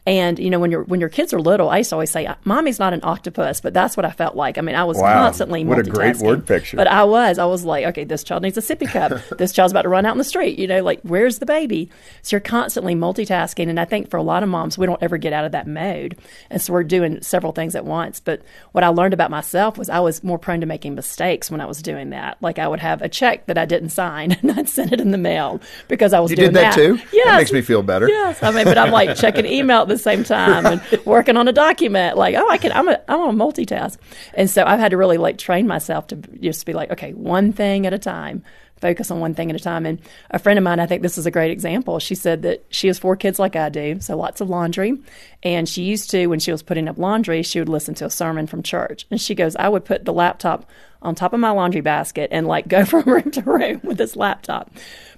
And 0.07 0.39
you 0.39 0.51
know, 0.51 0.59
when 0.61 0.71
your 0.71 0.83
when 0.85 1.01
your 1.01 1.09
kids 1.09 1.33
are 1.33 1.41
little, 1.41 1.71
I 1.71 1.79
used 1.79 1.89
to 1.89 1.97
always 1.97 2.11
say, 2.11 2.29
"Mommy's 2.45 2.79
not 2.79 2.93
an 2.93 3.01
octopus," 3.03 3.63
but 3.63 3.73
that's 3.73 3.97
what 3.97 4.05
I 4.05 4.11
felt 4.11 4.37
like. 4.37 4.59
I 4.59 4.61
mean, 4.61 4.75
I 4.75 4.85
was 4.85 4.99
Wow. 4.99 5.15
constantly 5.23 5.65
What 5.65 5.79
a 5.79 5.83
multitasking. 5.83 5.91
great 5.91 6.17
word 6.19 6.47
picture. 6.47 6.77
But 6.77 6.89
I 6.89 7.05
was, 7.05 7.39
I 7.39 7.47
was 7.47 7.65
like, 7.65 7.87
okay, 7.87 8.05
this 8.05 8.23
child 8.23 8.43
needs 8.43 8.59
a 8.59 8.61
sippy 8.61 8.87
cup. 8.87 9.13
this 9.39 9.51
child's 9.53 9.73
about 9.73 9.83
to 9.83 9.89
run 9.89 10.05
out 10.05 10.13
in 10.13 10.19
the 10.19 10.25
street. 10.25 10.59
You 10.59 10.67
know, 10.67 10.83
like 10.83 11.01
where's 11.05 11.39
the 11.39 11.47
baby? 11.47 11.89
So 12.21 12.37
you're 12.37 12.43
constantly 12.43 12.95
multitasking, 12.95 13.71
and 13.71 13.81
I 13.81 13.87
think 13.87 14.11
for 14.11 14.19
a 14.19 14.23
lot 14.23 14.43
of 14.43 14.51
moms, 14.51 14.77
we 14.77 14.85
don't 14.85 15.03
ever 15.03 15.17
get 15.17 15.33
out 15.33 15.47
of 15.47 15.53
that 15.53 15.67
mode, 15.67 16.19
and 16.51 16.61
so 16.61 16.75
we're 16.75 16.85
doing 16.85 17.23
several 17.23 17.53
things 17.53 17.75
at 17.75 17.87
once. 17.87 18.21
But 18.21 18.43
what 18.73 18.85
I 18.85 18.89
learned 18.89 19.15
about 19.15 19.31
myself 19.31 19.79
was 19.79 19.89
I 19.89 20.01
was 20.01 20.23
more 20.23 20.39
prone 20.39 20.61
to 20.61 20.67
making 20.67 20.97
mistakes 20.97 21.51
when 21.51 21.63
I 21.63 21.67
was 21.67 21.81
doing 21.81 22.11
that. 22.11 22.37
Like 22.43 22.59
I 22.59 22.69
would 22.69 22.81
have 22.81 23.01
a 23.01 23.09
check 23.09 23.47
that 23.47 23.57
I 23.57 23.65
didn't 23.65 23.89
sign, 23.89 24.33
and 24.43 24.51
I'd 24.53 24.69
send 24.69 24.93
it 24.93 25.01
in 25.01 25.13
the 25.13 25.19
mail 25.19 25.63
because 25.89 26.13
I 26.13 26.21
was 26.21 26.31
You 26.31 26.37
doing 26.37 26.49
did 26.53 26.57
that 26.57 26.75
too? 26.75 26.97
That 26.97 27.07
Yes. 27.15 27.39
makes 27.39 27.53
me 27.53 27.63
feel 27.63 27.83
better. 27.83 28.07
Yes, 28.07 28.43
I 28.43 28.51
mean, 28.51 28.65
but 28.67 28.77
I'm 28.77 28.91
like 28.93 29.17
checking 29.17 29.47
email 29.59 29.87
the 29.95 30.03
same 30.03 30.25
time 30.25 30.67
and 30.67 30.83
working 31.05 31.37
on 31.37 31.49
a 31.49 31.53
document. 31.53 32.17
Like, 32.17 32.35
oh, 32.35 32.49
I 32.49 32.59
can. 32.59 32.73
I'm 32.73 32.89
a. 32.89 33.01
I'm 33.09 33.21
on 33.21 33.37
multitask, 33.37 33.97
and 34.35 34.51
so 34.51 34.65
I've 34.65 34.81
had 34.81 34.91
to 34.91 34.97
really 34.97 35.19
like 35.19 35.39
train 35.39 35.67
myself 35.67 36.09
to 36.09 36.17
just 36.17 36.67
be 36.67 36.73
like, 36.73 36.91
okay, 36.91 37.13
one 37.13 37.53
thing 37.53 37.87
at 37.87 37.93
a 37.93 37.99
time. 37.99 38.43
Focus 38.81 39.11
on 39.11 39.21
one 39.21 39.35
thing 39.35 39.49
at 39.49 39.57
a 39.57 39.61
time. 39.61 39.87
And 39.87 39.99
a 40.31 40.39
friend 40.39 40.59
of 40.59 40.63
mine, 40.63 40.79
I 40.79 40.85
think 40.85 41.01
this 41.01 41.17
is 41.17 41.25
a 41.25 41.31
great 41.31 41.51
example. 41.51 41.99
She 42.01 42.15
said 42.15 42.43
that 42.43 42.67
she 42.69 42.89
has 42.89 42.99
four 42.99 43.17
kids 43.17 43.39
like 43.39 43.57
I 43.57 43.71
do, 43.71 43.99
so 44.01 44.15
lots 44.15 44.43
of 44.43 44.51
laundry. 44.51 44.99
And 45.43 45.67
she 45.67 45.85
used 45.85 46.11
to, 46.11 46.27
when 46.27 46.41
she 46.41 46.51
was 46.51 46.63
putting 46.63 46.89
up 46.89 46.99
laundry, 46.99 47.43
she 47.43 47.61
would 47.61 47.69
listen 47.69 47.95
to 47.95 48.05
a 48.05 48.11
sermon 48.11 48.47
from 48.47 48.63
church. 48.63 49.07
And 49.11 49.19
she 49.19 49.35
goes, 49.35 49.57
I 49.57 49.69
would 49.69 49.87
put 49.87 50.05
the 50.05 50.13
laptop 50.13 50.69
on 51.05 51.15
top 51.15 51.33
of 51.33 51.41
my 51.41 51.51
laundry 51.51 51.81
basket 51.81 52.29
and 52.33 52.47
like 52.47 52.67
go 52.75 52.85
from 52.85 53.03
room 53.03 53.31
to 53.33 53.43
room 53.43 53.81
with 53.83 53.99
this 53.99 54.17
laptop. 54.17 54.71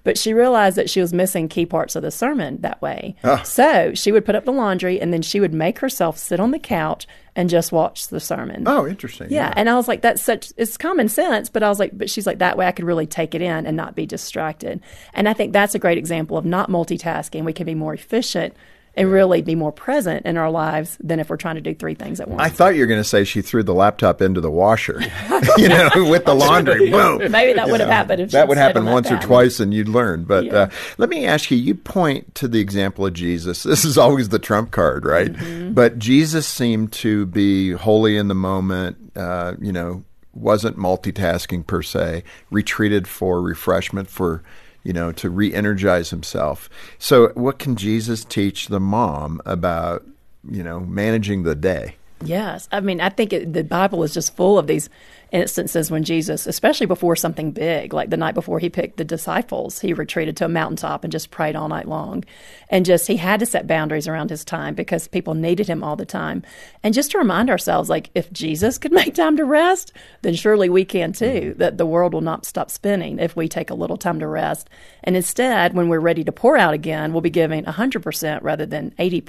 But 0.04 0.16
she 0.16 0.32
realized 0.34 0.76
that 0.76 0.88
she 0.88 1.00
was 1.00 1.12
missing 1.12 1.48
key 1.48 1.66
parts 1.66 1.96
of 1.96 2.02
the 2.02 2.12
sermon 2.12 2.60
that 2.60 2.80
way. 2.80 3.16
Ah. 3.24 3.42
So 3.42 3.92
she 3.94 4.12
would 4.12 4.24
put 4.24 4.36
up 4.36 4.44
the 4.44 4.52
laundry 4.52 5.00
and 5.00 5.12
then 5.12 5.20
she 5.22 5.40
would 5.40 5.52
make 5.52 5.80
herself 5.80 6.16
sit 6.16 6.38
on 6.38 6.52
the 6.52 6.60
couch 6.60 7.08
and 7.34 7.50
just 7.50 7.72
watch 7.72 8.06
the 8.08 8.20
sermon. 8.20 8.64
Oh, 8.66 8.86
interesting. 8.86 9.28
Yeah, 9.30 9.52
and 9.56 9.68
I 9.68 9.74
was 9.74 9.88
like, 9.88 10.02
that's 10.02 10.22
such 10.22 10.52
it's 10.56 10.76
common 10.76 11.08
sense, 11.08 11.48
but 11.48 11.64
I 11.64 11.68
was 11.68 11.80
like, 11.80 11.90
but 11.92 12.08
she's 12.08 12.26
like 12.26 12.38
that 12.38 12.56
way 12.56 12.66
I 12.66 12.72
could 12.72 12.84
really 12.84 13.06
take 13.06 13.34
it 13.34 13.42
in 13.42 13.66
and 13.66 13.76
not 13.76 13.96
be 13.96 14.06
distracted. 14.06 14.80
And 15.12 15.28
I 15.28 15.32
think 15.32 15.52
that's 15.52 15.74
a 15.74 15.78
great 15.80 15.98
example 15.98 16.36
of 16.36 16.44
not 16.44 16.70
multitasking. 16.70 17.44
We 17.44 17.52
can 17.52 17.66
be 17.66 17.74
more 17.74 17.94
efficient 17.94 18.54
and 18.96 19.12
really 19.12 19.42
be 19.42 19.54
more 19.54 19.72
present 19.72 20.24
in 20.24 20.36
our 20.38 20.50
lives 20.50 20.96
than 21.00 21.20
if 21.20 21.28
we're 21.28 21.36
trying 21.36 21.56
to 21.56 21.60
do 21.60 21.74
three 21.74 21.94
things 21.94 22.18
at 22.18 22.28
once. 22.28 22.40
I 22.40 22.48
thought 22.48 22.74
you 22.74 22.80
were 22.80 22.86
going 22.86 23.00
to 23.00 23.04
say 23.08 23.24
she 23.24 23.42
threw 23.42 23.62
the 23.62 23.74
laptop 23.74 24.22
into 24.22 24.40
the 24.40 24.50
washer, 24.50 25.00
you 25.58 25.68
know, 25.68 25.90
with 26.10 26.24
the 26.24 26.34
laundry. 26.34 26.90
Boom. 26.90 27.18
Maybe 27.30 27.52
that 27.52 27.68
would 27.68 27.80
have 27.80 27.90
happened 27.90 28.30
that 28.30 28.48
she'd 28.48 28.56
happen 28.56 28.86
once 28.86 29.10
or 29.10 29.18
twice 29.18 29.60
and 29.60 29.74
you'd 29.74 29.88
learn. 29.88 30.24
But 30.24 30.44
Yeah. 30.46 30.54
uh, 30.54 30.70
let 30.96 31.10
me 31.10 31.26
ask 31.26 31.50
you: 31.50 31.58
you 31.58 31.74
point 31.74 32.34
to 32.36 32.48
the 32.48 32.60
example 32.60 33.04
of 33.04 33.12
Jesus. 33.12 33.62
This 33.64 33.84
is 33.84 33.98
always 33.98 34.30
the 34.30 34.38
trump 34.38 34.70
card, 34.70 35.04
right? 35.04 35.32
Mm-hmm. 35.32 35.72
But 35.74 35.98
Jesus 35.98 36.46
seemed 36.46 36.92
to 36.94 37.26
be 37.26 37.72
wholly 37.72 38.16
in 38.16 38.28
the 38.28 38.34
moment. 38.34 38.96
Uh, 39.14 39.54
you 39.60 39.72
know, 39.72 40.04
wasn't 40.34 40.78
multitasking 40.78 41.66
per 41.66 41.82
se. 41.82 42.22
Retreated 42.50 43.06
for 43.06 43.42
refreshment 43.42 44.08
for. 44.08 44.42
You 44.86 44.92
know, 44.92 45.10
to 45.10 45.28
re-energize 45.28 46.10
himself. 46.10 46.70
So, 47.00 47.32
what 47.34 47.58
can 47.58 47.74
Jesus 47.74 48.24
teach 48.24 48.68
the 48.68 48.78
mom 48.78 49.40
about, 49.44 50.06
you 50.48 50.62
know, 50.62 50.78
managing 50.78 51.42
the 51.42 51.56
day? 51.56 51.96
Yes. 52.24 52.68
I 52.70 52.78
mean, 52.78 53.00
I 53.00 53.08
think 53.08 53.32
it, 53.32 53.52
the 53.52 53.64
Bible 53.64 54.04
is 54.04 54.14
just 54.14 54.36
full 54.36 54.60
of 54.60 54.68
these 54.68 54.88
instances 55.32 55.90
when 55.90 56.04
Jesus, 56.04 56.46
especially 56.46 56.86
before 56.86 57.16
something 57.16 57.50
big, 57.50 57.92
like 57.92 58.10
the 58.10 58.16
night 58.16 58.34
before 58.34 58.58
he 58.58 58.68
picked 58.68 58.96
the 58.96 59.04
disciples, 59.04 59.80
he 59.80 59.92
retreated 59.92 60.36
to 60.36 60.44
a 60.44 60.48
mountaintop 60.48 61.04
and 61.04 61.12
just 61.12 61.30
prayed 61.30 61.56
all 61.56 61.68
night 61.68 61.88
long. 61.88 62.24
And 62.68 62.84
just, 62.84 63.06
he 63.06 63.16
had 63.16 63.40
to 63.40 63.46
set 63.46 63.66
boundaries 63.66 64.08
around 64.08 64.30
his 64.30 64.44
time 64.44 64.74
because 64.74 65.08
people 65.08 65.34
needed 65.34 65.68
him 65.68 65.82
all 65.82 65.96
the 65.96 66.06
time. 66.06 66.42
And 66.82 66.94
just 66.94 67.10
to 67.12 67.18
remind 67.18 67.50
ourselves, 67.50 67.88
like, 67.88 68.10
if 68.14 68.32
Jesus 68.32 68.78
could 68.78 68.92
make 68.92 69.14
time 69.14 69.36
to 69.36 69.44
rest, 69.44 69.92
then 70.22 70.34
surely 70.34 70.68
we 70.68 70.84
can 70.84 71.12
too, 71.12 71.24
mm-hmm. 71.24 71.58
that 71.58 71.78
the 71.78 71.86
world 71.86 72.14
will 72.14 72.20
not 72.20 72.46
stop 72.46 72.70
spinning 72.70 73.18
if 73.18 73.36
we 73.36 73.48
take 73.48 73.70
a 73.70 73.74
little 73.74 73.96
time 73.96 74.20
to 74.20 74.26
rest. 74.26 74.70
And 75.04 75.16
instead, 75.16 75.74
when 75.74 75.88
we're 75.88 76.00
ready 76.00 76.24
to 76.24 76.32
pour 76.32 76.56
out 76.56 76.74
again, 76.74 77.12
we'll 77.12 77.20
be 77.20 77.30
giving 77.30 77.64
100% 77.64 78.42
rather 78.42 78.66
than 78.66 78.92
80%. 78.98 79.22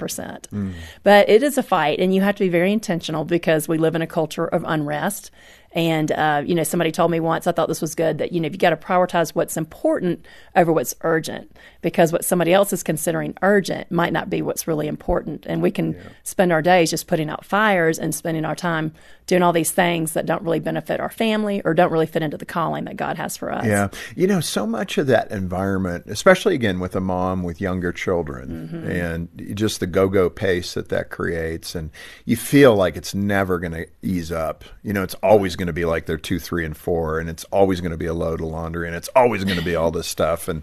Mm. 0.48 0.72
But 1.02 1.28
it 1.28 1.42
is 1.42 1.58
a 1.58 1.62
fight, 1.62 1.98
and 2.00 2.14
you 2.14 2.20
have 2.22 2.36
to 2.36 2.44
be 2.44 2.48
very 2.48 2.72
intentional 2.72 3.24
because 3.24 3.68
we 3.68 3.78
live 3.78 3.94
in 3.94 4.02
a 4.02 4.06
culture 4.06 4.46
of 4.46 4.64
unrest. 4.66 5.30
And, 5.72 6.10
uh, 6.12 6.42
you 6.46 6.54
know, 6.54 6.62
somebody 6.62 6.90
told 6.90 7.10
me 7.10 7.20
once, 7.20 7.46
I 7.46 7.52
thought 7.52 7.68
this 7.68 7.82
was 7.82 7.94
good, 7.94 8.18
that, 8.18 8.32
you 8.32 8.40
know, 8.40 8.48
you 8.48 8.56
got 8.56 8.70
to 8.70 8.76
prioritize 8.76 9.30
what's 9.34 9.56
important 9.56 10.24
over 10.56 10.72
what's 10.72 10.94
urgent 11.02 11.54
because 11.82 12.10
what 12.10 12.24
somebody 12.24 12.52
else 12.52 12.72
is 12.72 12.82
considering 12.82 13.36
urgent 13.42 13.90
might 13.90 14.12
not 14.12 14.30
be 14.30 14.40
what's 14.40 14.66
really 14.66 14.86
important. 14.88 15.44
And 15.46 15.62
we 15.62 15.70
can 15.70 15.96
spend 16.22 16.52
our 16.52 16.62
days 16.62 16.90
just 16.90 17.06
putting 17.06 17.28
out 17.28 17.44
fires 17.44 17.98
and 17.98 18.14
spending 18.14 18.44
our 18.44 18.56
time 18.56 18.94
doing 19.26 19.42
all 19.42 19.52
these 19.52 19.70
things 19.70 20.14
that 20.14 20.24
don't 20.24 20.42
really 20.42 20.58
benefit 20.58 21.00
our 21.00 21.10
family 21.10 21.60
or 21.62 21.74
don't 21.74 21.92
really 21.92 22.06
fit 22.06 22.22
into 22.22 22.38
the 22.38 22.46
calling 22.46 22.84
that 22.84 22.96
God 22.96 23.16
has 23.18 23.36
for 23.36 23.52
us. 23.52 23.66
Yeah. 23.66 23.88
You 24.16 24.26
know, 24.26 24.40
so 24.40 24.66
much 24.66 24.96
of 24.96 25.06
that 25.08 25.30
environment, 25.30 26.04
especially 26.08 26.54
again 26.54 26.80
with 26.80 26.96
a 26.96 27.00
mom 27.00 27.42
with 27.42 27.60
younger 27.60 27.92
children 27.92 28.38
Mm-hmm. 28.48 28.90
and 28.90 29.52
just 29.54 29.80
the 29.80 29.86
go 29.86 30.08
go 30.08 30.30
pace 30.30 30.74
that 30.74 30.88
that 30.88 31.10
creates. 31.10 31.74
And 31.74 31.90
you 32.24 32.36
feel 32.36 32.74
like 32.74 32.96
it's 32.96 33.14
never 33.14 33.58
going 33.58 33.72
to 33.72 33.86
ease 34.02 34.32
up. 34.32 34.64
You 34.82 34.92
know, 34.92 35.02
it's 35.02 35.14
always 35.14 35.56
going 35.58 35.66
to 35.66 35.74
be 35.74 35.84
like 35.84 36.06
they're 36.06 36.16
two, 36.16 36.38
three, 36.38 36.64
and 36.64 36.76
four, 36.76 37.18
and 37.18 37.28
it's 37.28 37.44
always 37.44 37.82
going 37.82 37.90
to 37.90 37.98
be 37.98 38.06
a 38.06 38.14
load 38.14 38.40
of 38.40 38.46
laundry, 38.46 38.86
and 38.86 38.96
it's 38.96 39.08
always 39.14 39.44
going 39.44 39.58
to 39.58 39.64
be 39.64 39.76
all 39.76 39.90
this 39.90 40.06
stuff. 40.06 40.48
And 40.48 40.62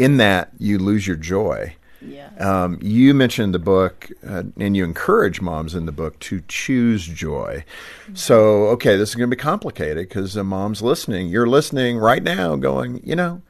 in 0.00 0.16
that, 0.16 0.50
you 0.58 0.78
lose 0.78 1.06
your 1.06 1.16
joy. 1.16 1.76
Yeah. 2.04 2.30
Um, 2.38 2.78
you 2.82 3.14
mentioned 3.14 3.54
the 3.54 3.60
book, 3.60 4.10
uh, 4.26 4.42
and 4.58 4.76
you 4.76 4.84
encourage 4.84 5.40
moms 5.40 5.74
in 5.74 5.86
the 5.86 5.92
book 5.92 6.18
to 6.20 6.42
choose 6.48 7.06
joy. 7.06 7.64
So, 8.14 8.66
okay, 8.68 8.96
this 8.96 9.10
is 9.10 9.14
going 9.14 9.30
to 9.30 9.36
be 9.36 9.40
complicated 9.40 10.08
because 10.08 10.34
the 10.34 10.42
mom's 10.42 10.82
listening. 10.82 11.28
You're 11.28 11.46
listening 11.46 11.98
right 11.98 12.22
now, 12.22 12.56
going, 12.56 13.00
you 13.04 13.14
know, 13.14 13.42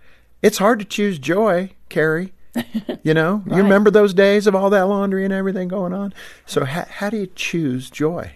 it's 0.42 0.58
hard 0.58 0.80
to 0.80 0.84
choose 0.84 1.18
joy, 1.18 1.70
Kari. 1.88 2.32
You 3.02 3.14
know, 3.14 3.42
you 3.46 3.56
remember 3.56 3.90
those 3.90 4.14
days 4.14 4.46
of 4.46 4.54
all 4.54 4.70
that 4.70 4.82
laundry 4.82 5.24
and 5.24 5.32
everything 5.32 5.66
going 5.66 5.92
on. 5.92 6.14
So, 6.46 6.64
ha- 6.64 6.86
how 6.88 7.10
do 7.10 7.16
you 7.16 7.26
choose 7.34 7.90
joy? 7.90 8.34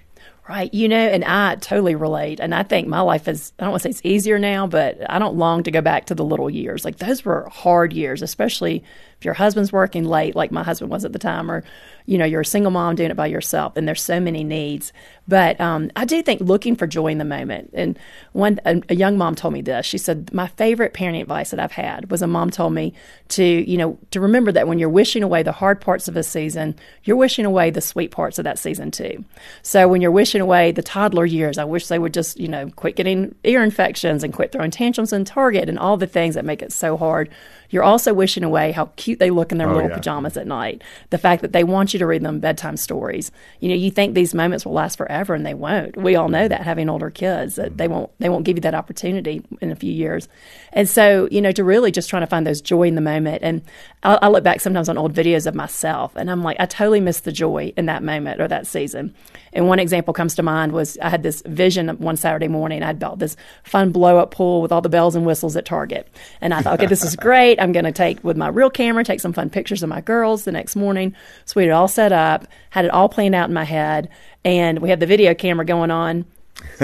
Right. 0.48 0.72
You 0.72 0.88
know, 0.88 0.96
and 0.96 1.24
I 1.24 1.56
totally 1.56 1.96
relate. 1.96 2.38
And 2.38 2.54
I 2.54 2.62
think 2.62 2.86
my 2.86 3.00
life 3.00 3.26
is, 3.26 3.52
I 3.58 3.64
don't 3.64 3.72
want 3.72 3.82
to 3.82 3.88
say 3.88 3.90
it's 3.90 4.00
easier 4.04 4.38
now, 4.38 4.68
but 4.68 4.98
I 5.10 5.18
don't 5.18 5.36
long 5.36 5.64
to 5.64 5.72
go 5.72 5.80
back 5.80 6.06
to 6.06 6.14
the 6.14 6.24
little 6.24 6.48
years. 6.48 6.84
Like 6.84 6.98
those 6.98 7.24
were 7.24 7.48
hard 7.50 7.92
years, 7.92 8.22
especially 8.22 8.84
if 9.18 9.25
your 9.25 9.35
husband's 9.35 9.73
working 9.73 10.04
late, 10.04 10.37
like 10.37 10.52
my 10.52 10.62
husband 10.62 10.90
was 10.90 11.04
at 11.04 11.12
the 11.12 11.18
time, 11.18 11.50
or, 11.50 11.64
you 12.04 12.18
know, 12.18 12.25
you're 12.25 12.42
a 12.42 12.44
single 12.44 12.70
mom 12.70 12.94
doing 12.96 13.11
it 13.11 13.16
by 13.16 13.26
yourself 13.26 13.76
and 13.76 13.88
there's 13.88 14.02
so 14.02 14.20
many 14.20 14.44
needs. 14.44 14.92
But 15.26 15.61
um, 15.61 15.90
I 15.96 16.04
do 16.04 16.23
think 16.23 16.42
looking 16.42 16.76
for 16.76 16.87
joy 16.87 17.08
in 17.08 17.18
the 17.18 17.25
moment. 17.25 17.70
And 17.73 17.99
one, 18.32 18.61
a, 18.66 18.82
a 18.90 18.94
young 18.94 19.16
mom 19.16 19.35
told 19.35 19.54
me 19.54 19.62
this. 19.62 19.87
She 19.87 19.99
said, 19.99 20.32
my 20.35 20.49
favorite 20.49 20.92
parenting 20.92 21.23
advice 21.23 21.50
that 21.50 21.58
I've 21.58 21.73
had 21.73 22.11
was 22.11 22.20
a 22.20 22.26
mom 22.26 22.50
told 22.50 22.75
me 22.75 22.92
to, 23.28 23.42
you 23.42 23.78
know, 23.78 23.99
to 24.11 24.20
remember 24.20 24.52
that 24.52 24.68
when 24.68 24.78
you're 24.78 24.88
wishing 24.88 25.23
away 25.23 25.42
the 25.42 25.50
hard 25.50 25.80
parts 25.80 26.08
of 26.08 26.16
a 26.16 26.23
season, 26.23 26.76
you're 27.04 27.16
wishing 27.16 27.46
away 27.46 27.70
the 27.70 27.80
sweet 27.80 28.11
parts 28.11 28.38
of 28.38 28.44
that 28.44 28.58
season 28.58 28.90
too. 28.90 29.25
So 29.62 29.88
when 29.88 30.02
you're 30.02 30.11
wishing 30.11 30.42
away 30.42 30.73
the 30.73 30.82
toddler 30.82 31.25
years, 31.25 31.56
I 31.56 31.64
wish 31.64 31.88
they 31.88 31.99
would 31.99 32.12
just, 32.14 32.38
you 32.38 32.49
know, 32.49 32.68
quit 32.76 32.96
getting 32.96 33.35
ear 33.44 33.62
infections 33.62 34.23
and 34.23 34.32
quit 34.32 34.52
throwing 34.52 34.70
tantrums 34.70 35.12
in 35.12 35.25
Target 35.25 35.70
and 35.70 35.78
all 35.78 35.96
the 35.96 36.06
things 36.06 36.35
that 36.35 36.44
make 36.44 36.62
it 36.62 36.70
so 36.70 36.99
hard. 36.99 37.30
You're 37.70 37.82
also 37.82 38.14
wishing 38.14 38.44
away 38.44 38.73
how 38.73 38.87
cute 38.96 39.18
they 39.18 39.30
look 39.30 39.52
in 39.52 39.58
their 39.58 39.68
oh, 39.68 39.75
little 39.75 39.90
yeah. 39.90 39.96
pajamas 39.96 40.37
at 40.37 40.46
night. 40.46 40.82
The 41.11 41.18
fact 41.18 41.42
that 41.42 41.52
they 41.52 41.64
want 41.64 41.92
you 41.92 41.99
to 41.99 42.06
read 42.06 42.23
them 42.23 42.40
bedtime 42.40 42.76
stories. 42.76 43.30
You 43.61 43.68
know, 43.68 43.75
you 43.75 43.90
think 43.90 44.14
these 44.14 44.35
moments 44.35 44.64
will 44.64 44.73
last 44.73 44.96
forever 44.96 45.35
and 45.35 45.44
they 45.44 45.54
won't. 45.54 45.96
We 45.96 46.16
all 46.16 46.28
know 46.28 46.40
mm-hmm. 46.40 46.49
that 46.49 46.62
having 46.62 46.88
older 46.88 47.11
kids 47.11 47.56
that 47.56 47.68
mm-hmm. 47.68 47.76
they 47.76 47.88
won't 47.88 48.11
they 48.18 48.28
won't 48.28 48.44
give 48.44 48.56
you 48.56 48.62
that 48.62 48.75
opportunity 48.75 49.44
in 49.61 49.70
a 49.70 49.76
few 49.76 49.92
years. 49.92 50.28
And 50.73 50.88
so, 50.88 51.28
you 51.30 51.40
know, 51.40 51.52
to 51.52 51.64
really 51.64 51.90
just 51.90 52.11
trying 52.11 52.23
to 52.23 52.26
find 52.26 52.46
those 52.46 52.61
joy 52.61 52.85
in 52.85 52.94
the 52.94 53.00
moment. 53.00 53.42
And 53.42 53.62
I, 54.02 54.18
I 54.23 54.28
look 54.28 54.44
back 54.44 54.61
sometimes 54.61 54.88
on 54.88 54.99
old 54.99 55.14
videos 55.14 55.46
of 55.46 55.54
myself 55.54 56.14
and 56.16 56.30
I'm 56.30 56.42
like, 56.42 56.56
I 56.61 56.66
totally 56.66 57.00
missed 57.00 57.25
the 57.25 57.32
joy 57.32 57.73
in 57.76 57.87
that 57.87 58.02
moment 58.02 58.40
or 58.40 58.49
that 58.49 58.66
season. 58.66 59.14
And 59.52 59.68
one 59.68 59.78
example 59.78 60.12
comes 60.12 60.35
to 60.35 60.42
mind 60.42 60.73
was 60.73 60.99
I 60.99 61.08
had 61.08 61.23
this 61.23 61.42
vision 61.46 61.88
of 61.88 62.00
one 62.00 62.16
Saturday 62.16 62.49
morning. 62.49 62.82
I'd 62.82 62.99
built 62.99 63.18
this 63.18 63.37
fun 63.64 63.90
blow 63.90 64.18
up 64.18 64.30
pool 64.30 64.61
with 64.61 64.70
all 64.70 64.82
the 64.82 64.88
bells 64.88 65.16
and 65.16 65.25
whistles 65.25 65.56
at 65.56 65.64
Target. 65.64 66.08
And 66.40 66.52
I 66.52 66.61
thought, 66.61 66.75
okay, 66.75 66.87
this 66.87 67.02
is 67.02 67.16
great. 67.26 67.55
I'm 67.60 67.72
going 67.72 67.84
to 67.84 67.92
take 67.92 68.22
with 68.22 68.36
my 68.36 68.48
real 68.48 68.70
camera, 68.70 69.04
take 69.04 69.20
some 69.20 69.32
fun 69.32 69.50
pictures 69.50 69.82
of 69.82 69.88
my 69.88 70.00
girls 70.00 70.44
the 70.44 70.52
next 70.52 70.76
morning. 70.76 71.14
So 71.44 71.54
we 71.56 71.64
had 71.64 71.70
it 71.70 71.72
all 71.72 71.88
set 71.88 72.12
up, 72.12 72.46
had 72.70 72.84
it 72.84 72.90
all 72.90 73.08
planned 73.08 73.34
out 73.34 73.48
in 73.48 73.54
my 73.54 73.64
head. 73.64 74.08
And 74.44 74.80
we 74.80 74.90
had 74.90 75.00
the 75.00 75.06
video 75.06 75.34
camera 75.34 75.64
going 75.64 75.90
on. 75.90 76.25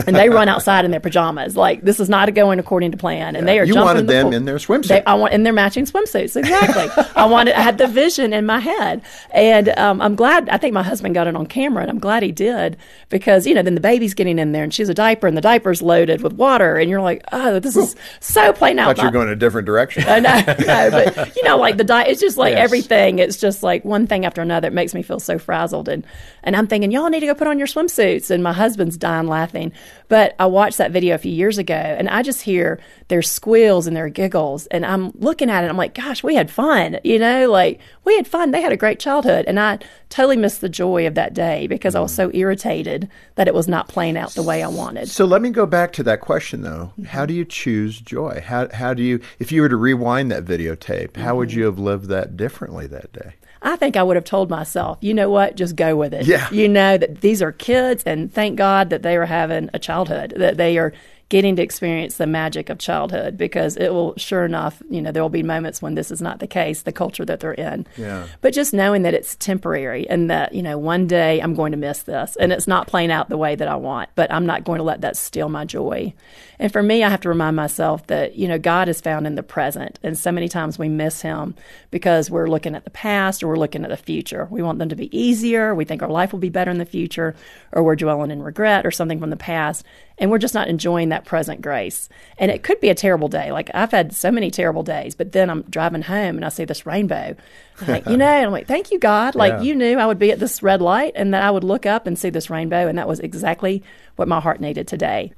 And 0.06 0.16
they 0.16 0.28
run 0.28 0.48
outside 0.48 0.84
in 0.84 0.90
their 0.90 1.00
pajamas. 1.00 1.56
Like 1.56 1.82
this 1.82 2.00
is 2.00 2.08
not 2.08 2.32
going 2.34 2.58
according 2.58 2.92
to 2.92 2.96
plan, 2.96 3.36
and 3.36 3.46
they 3.46 3.58
are. 3.58 3.64
You 3.64 3.74
jumping 3.74 3.86
wanted 3.86 4.00
in 4.00 4.06
the 4.06 4.12
them 4.12 4.24
pool. 4.26 4.34
in 4.34 4.44
their 4.46 4.56
swimsuit. 4.56 4.88
They, 4.88 5.04
I 5.04 5.14
want 5.14 5.32
in 5.34 5.42
their 5.42 5.52
matching 5.52 5.84
swimsuits. 5.84 6.36
Exactly. 6.36 7.04
I 7.16 7.26
wanted. 7.26 7.54
I 7.58 7.60
had 7.62 7.78
the 7.78 7.86
vision 7.86 8.32
in 8.32 8.46
my 8.46 8.58
head, 8.58 9.02
and 9.32 9.68
um, 9.78 10.00
I'm 10.00 10.14
glad. 10.14 10.48
I 10.48 10.56
think 10.58 10.72
my 10.74 10.82
husband 10.82 11.14
got 11.14 11.26
it 11.26 11.36
on 11.36 11.46
camera, 11.46 11.82
and 11.82 11.90
I'm 11.90 11.98
glad 11.98 12.22
he 12.22 12.32
did 12.32 12.76
because 13.10 13.46
you 13.46 13.54
know 13.54 13.62
then 13.62 13.74
the 13.74 13.80
baby's 13.80 14.14
getting 14.14 14.38
in 14.38 14.52
there, 14.52 14.64
and 14.64 14.72
she's 14.72 14.88
a 14.88 14.94
diaper, 14.94 15.26
and 15.26 15.36
the 15.36 15.40
diaper's 15.42 15.82
loaded 15.82 16.22
with 16.22 16.32
water, 16.32 16.76
and 16.76 16.88
you're 16.90 17.00
like, 17.02 17.22
oh, 17.32 17.58
this 17.60 17.76
is 17.76 17.94
so 18.20 18.52
plain 18.52 18.78
out. 18.78 18.96
thought 18.96 19.02
you're 19.02 19.12
going 19.12 19.28
a 19.28 19.36
different 19.36 19.66
direction. 19.66 20.04
I 20.06 20.20
know, 20.20 20.42
no, 20.46 20.90
but 20.90 21.36
you 21.36 21.42
know, 21.44 21.56
like 21.58 21.76
the 21.76 21.84
diet, 21.84 22.08
it's 22.08 22.20
just 22.20 22.36
like 22.38 22.52
Yes. 22.52 22.64
everything. 22.64 23.18
It's 23.18 23.36
just 23.38 23.62
like 23.62 23.84
one 23.84 24.06
thing 24.06 24.24
after 24.24 24.40
another. 24.42 24.68
It 24.68 24.74
makes 24.74 24.94
me 24.94 25.02
feel 25.02 25.20
so 25.20 25.38
frazzled, 25.38 25.88
and 25.88 26.06
and 26.42 26.56
I'm 26.56 26.66
thinking, 26.66 26.90
y'all 26.90 27.08
need 27.10 27.20
to 27.20 27.26
go 27.26 27.34
put 27.34 27.46
on 27.46 27.58
your 27.58 27.68
swimsuits. 27.68 28.30
And 28.30 28.42
my 28.42 28.52
husband's 28.52 28.96
dying 28.96 29.26
laughing. 29.28 29.61
But 30.08 30.34
I 30.38 30.46
watched 30.46 30.78
that 30.78 30.90
video 30.90 31.14
a 31.14 31.18
few 31.18 31.32
years 31.32 31.58
ago, 31.58 31.74
and 31.74 32.08
I 32.08 32.22
just 32.22 32.42
hear 32.42 32.80
their 33.08 33.22
squeals 33.22 33.86
and 33.86 33.96
their 33.96 34.08
giggles, 34.08 34.66
and 34.66 34.84
I'm 34.84 35.12
looking 35.18 35.50
at 35.50 35.64
it. 35.64 35.68
I'm 35.68 35.76
like, 35.76 35.94
gosh, 35.94 36.22
we 36.22 36.34
had 36.34 36.50
fun, 36.50 36.98
you 37.04 37.18
know, 37.18 37.50
like 37.50 37.80
we 38.04 38.16
had 38.16 38.26
fun. 38.26 38.50
They 38.50 38.60
had 38.62 38.72
a 38.72 38.76
great 38.76 38.98
childhood, 38.98 39.44
and 39.46 39.60
I 39.60 39.78
totally 40.08 40.36
missed 40.36 40.60
the 40.60 40.68
joy 40.68 41.06
of 41.06 41.14
that 41.14 41.34
day 41.34 41.66
because 41.66 41.94
I 41.94 42.00
was 42.00 42.14
so 42.14 42.30
irritated 42.34 43.08
that 43.36 43.48
it 43.48 43.54
was 43.54 43.68
not 43.68 43.88
playing 43.88 44.16
out 44.16 44.32
the 44.32 44.42
way 44.42 44.62
I 44.62 44.68
wanted. 44.68 45.08
So 45.08 45.24
let 45.24 45.42
me 45.42 45.50
go 45.50 45.66
back 45.66 45.92
to 45.94 46.02
that 46.02 46.20
question 46.20 46.62
though. 46.62 46.92
How 47.06 47.26
do 47.26 47.34
you 47.34 47.44
choose 47.44 48.00
joy? 48.00 48.42
How 48.44 48.68
how 48.72 48.94
do 48.94 49.02
you 49.02 49.20
if 49.38 49.52
you 49.52 49.62
were 49.62 49.68
to 49.68 49.76
rewind 49.76 50.30
that 50.32 50.44
videotape, 50.44 51.16
how 51.16 51.36
would 51.36 51.50
mm-hmm. 51.50 51.60
you 51.60 51.64
have 51.66 51.78
lived 51.78 52.06
that 52.06 52.36
differently 52.36 52.86
that 52.88 53.12
day? 53.12 53.34
I 53.62 53.76
think 53.76 53.96
I 53.96 54.02
would 54.02 54.16
have 54.16 54.24
told 54.24 54.50
myself, 54.50 54.98
you 55.00 55.14
know 55.14 55.30
what, 55.30 55.56
just 55.56 55.76
go 55.76 55.96
with 55.96 56.12
it. 56.12 56.26
Yeah. 56.26 56.50
You 56.50 56.68
know 56.68 56.98
that 56.98 57.20
these 57.20 57.40
are 57.40 57.52
kids, 57.52 58.02
and 58.04 58.32
thank 58.32 58.56
God 58.56 58.90
that 58.90 59.02
they 59.02 59.16
are 59.16 59.26
having 59.26 59.70
a 59.72 59.78
childhood, 59.78 60.34
that 60.36 60.56
they 60.56 60.78
are 60.78 60.92
getting 61.32 61.56
to 61.56 61.62
experience 61.62 62.18
the 62.18 62.26
magic 62.26 62.68
of 62.68 62.76
childhood 62.76 63.38
because 63.38 63.78
it 63.78 63.88
will, 63.88 64.14
sure 64.18 64.44
enough, 64.44 64.82
you 64.90 65.00
know, 65.00 65.10
there 65.10 65.22
will 65.22 65.30
be 65.30 65.42
moments 65.42 65.80
when 65.80 65.94
this 65.94 66.10
is 66.10 66.20
not 66.20 66.40
the 66.40 66.46
case, 66.46 66.82
the 66.82 66.92
culture 66.92 67.24
that 67.24 67.40
they're 67.40 67.54
in. 67.54 67.86
Yeah. 67.96 68.26
But 68.42 68.52
just 68.52 68.74
knowing 68.74 69.00
that 69.04 69.14
it's 69.14 69.34
temporary 69.36 70.06
and 70.10 70.28
that, 70.30 70.54
you 70.54 70.62
know, 70.62 70.76
one 70.76 71.06
day 71.06 71.40
I'm 71.40 71.54
going 71.54 71.72
to 71.72 71.78
miss 71.78 72.02
this 72.02 72.36
and 72.36 72.52
it's 72.52 72.68
not 72.68 72.86
playing 72.86 73.10
out 73.10 73.30
the 73.30 73.38
way 73.38 73.54
that 73.54 73.66
I 73.66 73.76
want, 73.76 74.10
but 74.14 74.30
I'm 74.30 74.44
not 74.44 74.64
going 74.64 74.76
to 74.76 74.84
let 74.84 75.00
that 75.00 75.16
steal 75.16 75.48
my 75.48 75.64
joy. 75.64 76.12
And 76.58 76.70
for 76.70 76.82
me, 76.82 77.02
I 77.02 77.08
have 77.08 77.22
to 77.22 77.30
remind 77.30 77.56
myself 77.56 78.06
that, 78.08 78.36
you 78.36 78.46
know, 78.46 78.58
God 78.58 78.90
is 78.90 79.00
found 79.00 79.26
in 79.26 79.34
the 79.34 79.42
present. 79.42 79.98
And 80.02 80.18
so 80.18 80.32
many 80.32 80.50
times 80.50 80.78
we 80.78 80.90
miss 80.90 81.22
him 81.22 81.54
because 81.90 82.30
we're 82.30 82.50
looking 82.50 82.74
at 82.74 82.84
the 82.84 82.90
past 82.90 83.42
or 83.42 83.48
we're 83.48 83.56
looking 83.56 83.84
at 83.84 83.90
the 83.90 83.96
future. 83.96 84.48
We 84.50 84.60
want 84.60 84.78
them 84.78 84.90
to 84.90 84.96
be 84.96 85.18
easier. 85.18 85.74
We 85.74 85.86
think 85.86 86.02
our 86.02 86.10
life 86.10 86.30
will 86.30 86.40
be 86.40 86.50
better 86.50 86.70
in 86.70 86.76
the 86.76 86.84
future 86.84 87.34
or 87.72 87.82
we're 87.82 87.96
dwelling 87.96 88.30
in 88.30 88.42
regret 88.42 88.84
or 88.84 88.90
something 88.90 89.18
from 89.18 89.30
the 89.30 89.36
past 89.36 89.82
and 90.22 90.30
we're 90.30 90.38
just 90.38 90.54
not 90.54 90.68
enjoying 90.68 91.08
that 91.08 91.24
present 91.24 91.60
grace. 91.60 92.08
And 92.38 92.52
it 92.52 92.62
could 92.62 92.78
be 92.78 92.90
a 92.90 92.94
terrible 92.94 93.26
day. 93.26 93.50
Like 93.50 93.72
I've 93.74 93.90
had 93.90 94.14
so 94.14 94.30
many 94.30 94.52
terrible 94.52 94.84
days, 94.84 95.16
but 95.16 95.32
then 95.32 95.50
I'm 95.50 95.62
driving 95.62 96.02
home 96.02 96.36
and 96.36 96.44
I 96.44 96.48
see 96.48 96.64
this 96.64 96.86
rainbow. 96.86 97.34
I'm 97.80 97.86
like, 97.88 98.06
you 98.06 98.16
know, 98.16 98.24
and 98.28 98.46
I'm 98.46 98.52
like, 98.52 98.68
thank 98.68 98.92
you, 98.92 99.00
God. 99.00 99.34
Like 99.34 99.54
Yeah. 99.54 99.62
you 99.62 99.74
knew 99.74 99.98
I 99.98 100.06
would 100.06 100.20
be 100.20 100.30
at 100.30 100.38
this 100.38 100.62
red 100.62 100.80
light 100.80 101.14
and 101.16 101.34
that 101.34 101.42
I 101.42 101.50
would 101.50 101.64
look 101.64 101.86
up 101.86 102.06
and 102.06 102.16
see 102.16 102.30
this 102.30 102.48
rainbow. 102.50 102.86
And 102.86 102.96
that 102.98 103.08
was 103.08 103.18
exactly 103.18 103.82
what 104.14 104.28
my 104.28 104.38
heart 104.38 104.60
needed 104.60 104.86
today. 104.86 105.32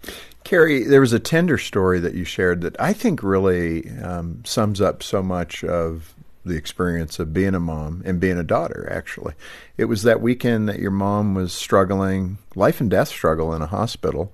Kari, 0.44 0.84
there 0.84 1.00
was 1.00 1.14
a 1.14 1.18
tender 1.18 1.56
story 1.56 1.98
that 2.00 2.12
you 2.12 2.24
shared 2.24 2.60
that 2.60 2.78
I 2.78 2.92
think 2.92 3.22
really 3.22 3.88
um, 4.02 4.42
sums 4.44 4.82
up 4.82 5.02
so 5.02 5.22
much 5.22 5.64
of 5.64 6.14
the 6.44 6.56
experience 6.56 7.18
of 7.18 7.32
being 7.32 7.54
a 7.54 7.60
mom 7.60 8.02
and 8.04 8.20
being 8.20 8.36
a 8.36 8.42
daughter, 8.44 8.86
actually. 8.92 9.32
It 9.78 9.86
was 9.86 10.02
that 10.02 10.20
weekend 10.20 10.68
that 10.68 10.78
your 10.78 10.90
mom 10.90 11.34
was 11.34 11.54
struggling, 11.54 12.36
life 12.54 12.82
and 12.82 12.90
death 12.90 13.08
struggle 13.08 13.54
in 13.54 13.62
a 13.62 13.66
hospital, 13.66 14.30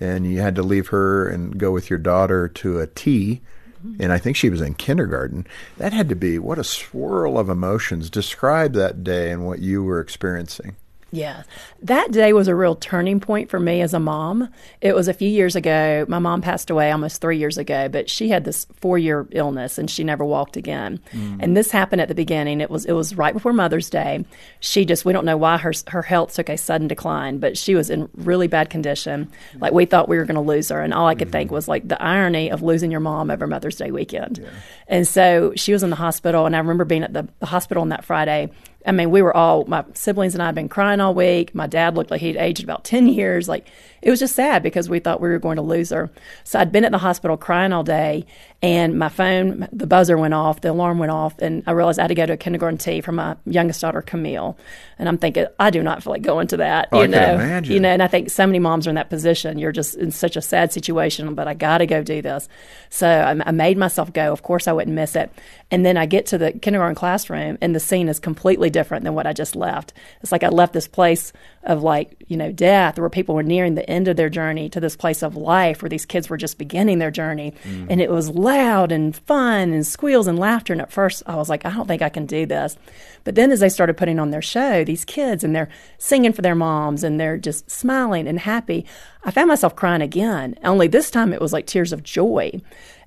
and 0.00 0.26
you 0.26 0.40
had 0.40 0.54
to 0.56 0.62
leave 0.62 0.88
her 0.88 1.28
and 1.28 1.58
go 1.58 1.70
with 1.70 1.90
your 1.90 1.98
daughter 1.98 2.48
to 2.48 2.80
a 2.80 2.86
tea. 2.86 3.40
Mm-hmm. 3.84 4.02
And 4.02 4.12
I 4.12 4.18
think 4.18 4.36
she 4.36 4.50
was 4.50 4.60
in 4.60 4.74
kindergarten. 4.74 5.46
That 5.78 5.92
had 5.92 6.08
to 6.08 6.16
be 6.16 6.38
what 6.38 6.58
a 6.58 6.64
swirl 6.64 7.38
of 7.38 7.48
emotions. 7.48 8.10
Describe 8.10 8.72
that 8.74 9.04
day 9.04 9.30
and 9.30 9.46
what 9.46 9.60
you 9.60 9.82
were 9.82 10.00
experiencing. 10.00 10.76
Yeah. 11.12 11.44
That 11.82 12.10
day 12.10 12.32
was 12.32 12.48
a 12.48 12.54
real 12.54 12.74
turning 12.74 13.20
point 13.20 13.48
for 13.48 13.60
me 13.60 13.80
as 13.80 13.94
a 13.94 14.00
mom. 14.00 14.48
It 14.80 14.94
was 14.94 15.06
a 15.06 15.14
few 15.14 15.28
years 15.28 15.54
ago. 15.54 16.04
My 16.08 16.18
mom 16.18 16.42
passed 16.42 16.68
away 16.68 16.90
almost 16.90 17.20
three 17.20 17.38
years 17.38 17.58
ago, 17.58 17.88
but 17.88 18.10
she 18.10 18.28
had 18.28 18.44
this 18.44 18.66
four 18.80 18.98
year 18.98 19.26
illness 19.30 19.78
and 19.78 19.88
she 19.88 20.02
never 20.02 20.24
walked 20.24 20.56
again. 20.56 21.00
Mm. 21.12 21.38
And 21.40 21.56
this 21.56 21.70
happened 21.70 22.00
at 22.00 22.08
the 22.08 22.14
beginning. 22.14 22.60
It 22.60 22.70
was 22.70 22.84
it 22.86 22.92
was 22.92 23.14
right 23.14 23.32
before 23.32 23.52
Mother's 23.52 23.88
Day. 23.88 24.24
She 24.58 24.84
just 24.84 25.04
we 25.04 25.12
don't 25.12 25.24
know 25.24 25.36
why 25.36 25.58
her 25.58 25.72
her 25.88 26.02
health 26.02 26.34
took 26.34 26.48
a 26.48 26.58
sudden 26.58 26.88
decline, 26.88 27.38
but 27.38 27.56
she 27.56 27.76
was 27.76 27.88
in 27.88 28.08
really 28.16 28.48
bad 28.48 28.68
condition. 28.68 29.30
Like 29.60 29.72
we 29.72 29.84
thought 29.84 30.08
we 30.08 30.18
were 30.18 30.24
going 30.24 30.34
to 30.34 30.40
lose 30.40 30.70
her, 30.70 30.80
and 30.82 30.92
all 30.92 31.06
I 31.06 31.14
could 31.14 31.30
think 31.30 31.48
mm-hmm. 31.48 31.54
was 31.54 31.68
like 31.68 31.86
the 31.86 32.02
irony 32.02 32.50
of 32.50 32.62
losing 32.62 32.90
your 32.90 33.00
mom 33.00 33.30
over 33.30 33.46
Mother's 33.46 33.76
Day 33.76 33.92
weekend. 33.92 34.44
And 34.88 35.06
so 35.06 35.52
she 35.54 35.72
was 35.72 35.82
in 35.82 35.90
the 35.90 35.96
hospital, 35.96 36.46
and 36.46 36.56
I 36.56 36.58
remember 36.58 36.84
being 36.84 37.04
at 37.04 37.12
the, 37.12 37.28
the 37.38 37.46
hospital 37.46 37.82
on 37.82 37.90
that 37.90 38.04
Friday. 38.04 38.50
I 38.86 38.92
mean, 38.92 39.10
we 39.10 39.20
were 39.20 39.36
all, 39.36 39.64
my 39.64 39.84
siblings 39.94 40.34
and 40.34 40.42
I 40.42 40.46
had 40.46 40.54
been 40.54 40.68
crying 40.68 41.00
all 41.00 41.12
week. 41.12 41.54
My 41.54 41.66
dad 41.66 41.96
looked 41.96 42.10
like 42.10 42.20
he'd 42.20 42.36
aged 42.36 42.62
about 42.62 42.84
10 42.84 43.08
years. 43.08 43.48
Like, 43.48 43.66
it 44.00 44.10
was 44.10 44.20
just 44.20 44.36
sad 44.36 44.62
because 44.62 44.88
we 44.88 45.00
thought 45.00 45.20
we 45.20 45.28
were 45.28 45.40
going 45.40 45.56
to 45.56 45.62
lose 45.62 45.90
her. 45.90 46.08
So 46.44 46.60
I'd 46.60 46.70
been 46.70 46.84
at 46.84 46.92
the 46.92 46.98
hospital 46.98 47.36
crying 47.36 47.72
all 47.72 47.82
day, 47.82 48.24
and 48.62 48.98
my 48.98 49.10
phone, 49.10 49.68
the 49.70 49.86
buzzer 49.86 50.16
went 50.16 50.32
off, 50.32 50.62
the 50.62 50.70
alarm 50.70 50.98
went 50.98 51.12
off, 51.12 51.38
and 51.40 51.62
I 51.66 51.72
realized 51.72 51.98
I 51.98 52.04
had 52.04 52.08
to 52.08 52.14
go 52.14 52.24
to 52.24 52.32
a 52.32 52.36
kindergarten 52.38 52.78
tea 52.78 53.02
for 53.02 53.12
my 53.12 53.36
youngest 53.44 53.82
daughter, 53.82 54.00
Camille. 54.00 54.56
And 54.98 55.10
I'm 55.10 55.18
thinking, 55.18 55.46
I 55.60 55.68
do 55.68 55.82
not 55.82 56.02
feel 56.02 56.12
like 56.14 56.22
going 56.22 56.46
to 56.48 56.56
that. 56.56 56.88
Oh, 56.90 56.98
you 56.98 57.04
I 57.04 57.06
know, 57.06 57.34
imagine. 57.34 57.74
You 57.74 57.80
know, 57.80 57.90
and 57.90 58.02
I 58.02 58.06
think 58.06 58.30
so 58.30 58.46
many 58.46 58.58
moms 58.58 58.86
are 58.86 58.90
in 58.90 58.96
that 58.96 59.10
position. 59.10 59.58
You're 59.58 59.72
just 59.72 59.94
in 59.96 60.10
such 60.10 60.36
a 60.36 60.42
sad 60.42 60.72
situation, 60.72 61.34
but 61.34 61.46
I 61.46 61.52
got 61.52 61.78
to 61.78 61.86
go 61.86 62.02
do 62.02 62.22
this. 62.22 62.48
So 62.88 63.06
I, 63.06 63.36
I 63.46 63.50
made 63.50 63.76
myself 63.76 64.10
go. 64.14 64.32
Of 64.32 64.42
course, 64.42 64.66
I 64.66 64.72
wouldn't 64.72 64.94
miss 64.94 65.16
it. 65.16 65.30
And 65.70 65.84
then 65.84 65.98
I 65.98 66.06
get 66.06 66.26
to 66.26 66.38
the 66.38 66.52
kindergarten 66.52 66.94
classroom, 66.94 67.58
and 67.60 67.74
the 67.74 67.80
scene 67.80 68.08
is 68.08 68.18
completely 68.18 68.70
different 68.70 69.04
than 69.04 69.14
what 69.14 69.26
I 69.26 69.34
just 69.34 69.54
left. 69.54 69.92
It's 70.22 70.32
like 70.32 70.44
I 70.44 70.48
left 70.48 70.72
this 70.72 70.88
place 70.88 71.32
of 71.64 71.82
like, 71.82 72.16
you 72.28 72.36
know, 72.36 72.52
death 72.52 72.98
where 72.98 73.10
people 73.10 73.34
were 73.34 73.42
nearing 73.42 73.74
the 73.74 73.88
end 73.90 74.08
of 74.08 74.16
their 74.16 74.30
journey 74.30 74.68
to 74.70 74.80
this 74.80 74.96
place 74.96 75.22
of 75.22 75.36
life 75.36 75.82
where 75.82 75.88
these 75.88 76.06
kids 76.06 76.30
were 76.30 76.36
just 76.36 76.56
beginning 76.56 77.00
their 77.00 77.10
journey. 77.10 77.52
Mm. 77.64 77.88
And 77.90 78.00
it 78.00 78.10
was 78.10 78.30
loud 78.46 78.92
and 78.92 79.16
fun 79.16 79.72
and 79.72 79.84
squeals 79.84 80.28
and 80.28 80.38
laughter. 80.38 80.72
And 80.72 80.80
at 80.80 80.92
first, 80.92 81.24
I 81.26 81.34
was 81.34 81.48
like, 81.48 81.66
I 81.66 81.70
don't 81.70 81.88
think 81.88 82.00
I 82.00 82.08
can 82.08 82.26
do 82.26 82.46
this. 82.46 82.76
But 83.24 83.34
then 83.34 83.50
as 83.50 83.58
they 83.58 83.68
started 83.68 83.96
putting 83.96 84.20
on 84.20 84.30
their 84.30 84.40
show, 84.40 84.84
these 84.84 85.04
kids, 85.04 85.42
and 85.42 85.54
they're 85.54 85.68
singing 85.98 86.32
for 86.32 86.42
their 86.42 86.54
moms 86.54 87.02
and 87.02 87.18
they're 87.18 87.38
just 87.38 87.68
smiling 87.68 88.28
and 88.28 88.38
happy, 88.38 88.86
I 89.24 89.32
found 89.32 89.48
myself 89.48 89.74
crying 89.74 90.00
again. 90.00 90.54
Only 90.62 90.86
this 90.86 91.10
time 91.10 91.32
it 91.32 91.40
was 91.40 91.52
like 91.52 91.66
tears 91.66 91.92
of 91.92 92.04
joy. 92.04 92.52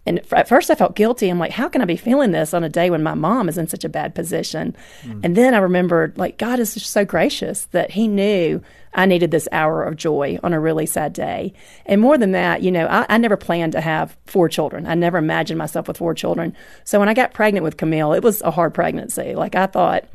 And 0.10 0.22
at 0.34 0.48
first 0.48 0.72
I 0.72 0.76
felt 0.76 0.96
guilty. 0.96 1.30
I'm 1.30 1.38
like, 1.38 1.52
how 1.52 1.70
can 1.70 1.84
I 1.84 1.86
be 1.86 1.96
feeling 1.96 2.32
this 2.32 2.56
on 2.56 2.64
a 2.64 2.70
day 2.70 2.90
when 2.90 3.04
my 3.04 3.14
mom 3.14 3.48
is 3.48 3.60
in 3.60 3.68
such 3.68 3.86
a 3.86 3.90
bad 3.90 4.16
position? 4.16 4.76
Hmm. 5.04 5.22
And 5.24 5.38
then 5.38 5.54
I 5.54 5.60
remembered, 5.60 6.18
like, 6.18 6.40
God 6.40 6.60
is 6.60 6.74
just 6.74 6.90
so 6.90 7.06
gracious 7.06 7.66
that 7.66 7.92
He 7.92 8.08
knew 8.08 8.60
I 8.92 9.06
needed 9.06 9.30
this 9.30 9.48
hour 9.52 9.84
of 9.84 9.98
joy 9.98 10.40
on 10.42 10.52
a 10.52 10.60
really 10.60 10.88
sad 10.88 11.14
day. 11.14 11.54
And 11.86 12.02
more 12.02 12.18
than 12.18 12.32
that, 12.32 12.64
you 12.64 12.72
know, 12.72 12.88
I, 12.88 13.06
I 13.08 13.18
never 13.20 13.38
planned 13.38 13.74
to 13.74 13.82
have 13.82 14.18
four 14.26 14.50
children. 14.50 14.88
I 14.88 14.96
never 14.96 15.20
imagined 15.20 15.60
myself 15.60 15.88
with 15.88 15.98
four 15.98 16.16
children. 16.16 16.56
So 16.86 16.98
when 16.98 17.08
I 17.08 17.14
got 17.14 17.36
pregnant 17.36 17.64
with 17.64 17.78
Camille, 17.78 18.14
it 18.14 18.24
was 18.24 18.42
a 18.42 18.50
hard 18.50 18.74
pregnancy. 18.74 19.36
Like, 19.36 19.54
I 19.54 19.68
thought, 19.68 20.06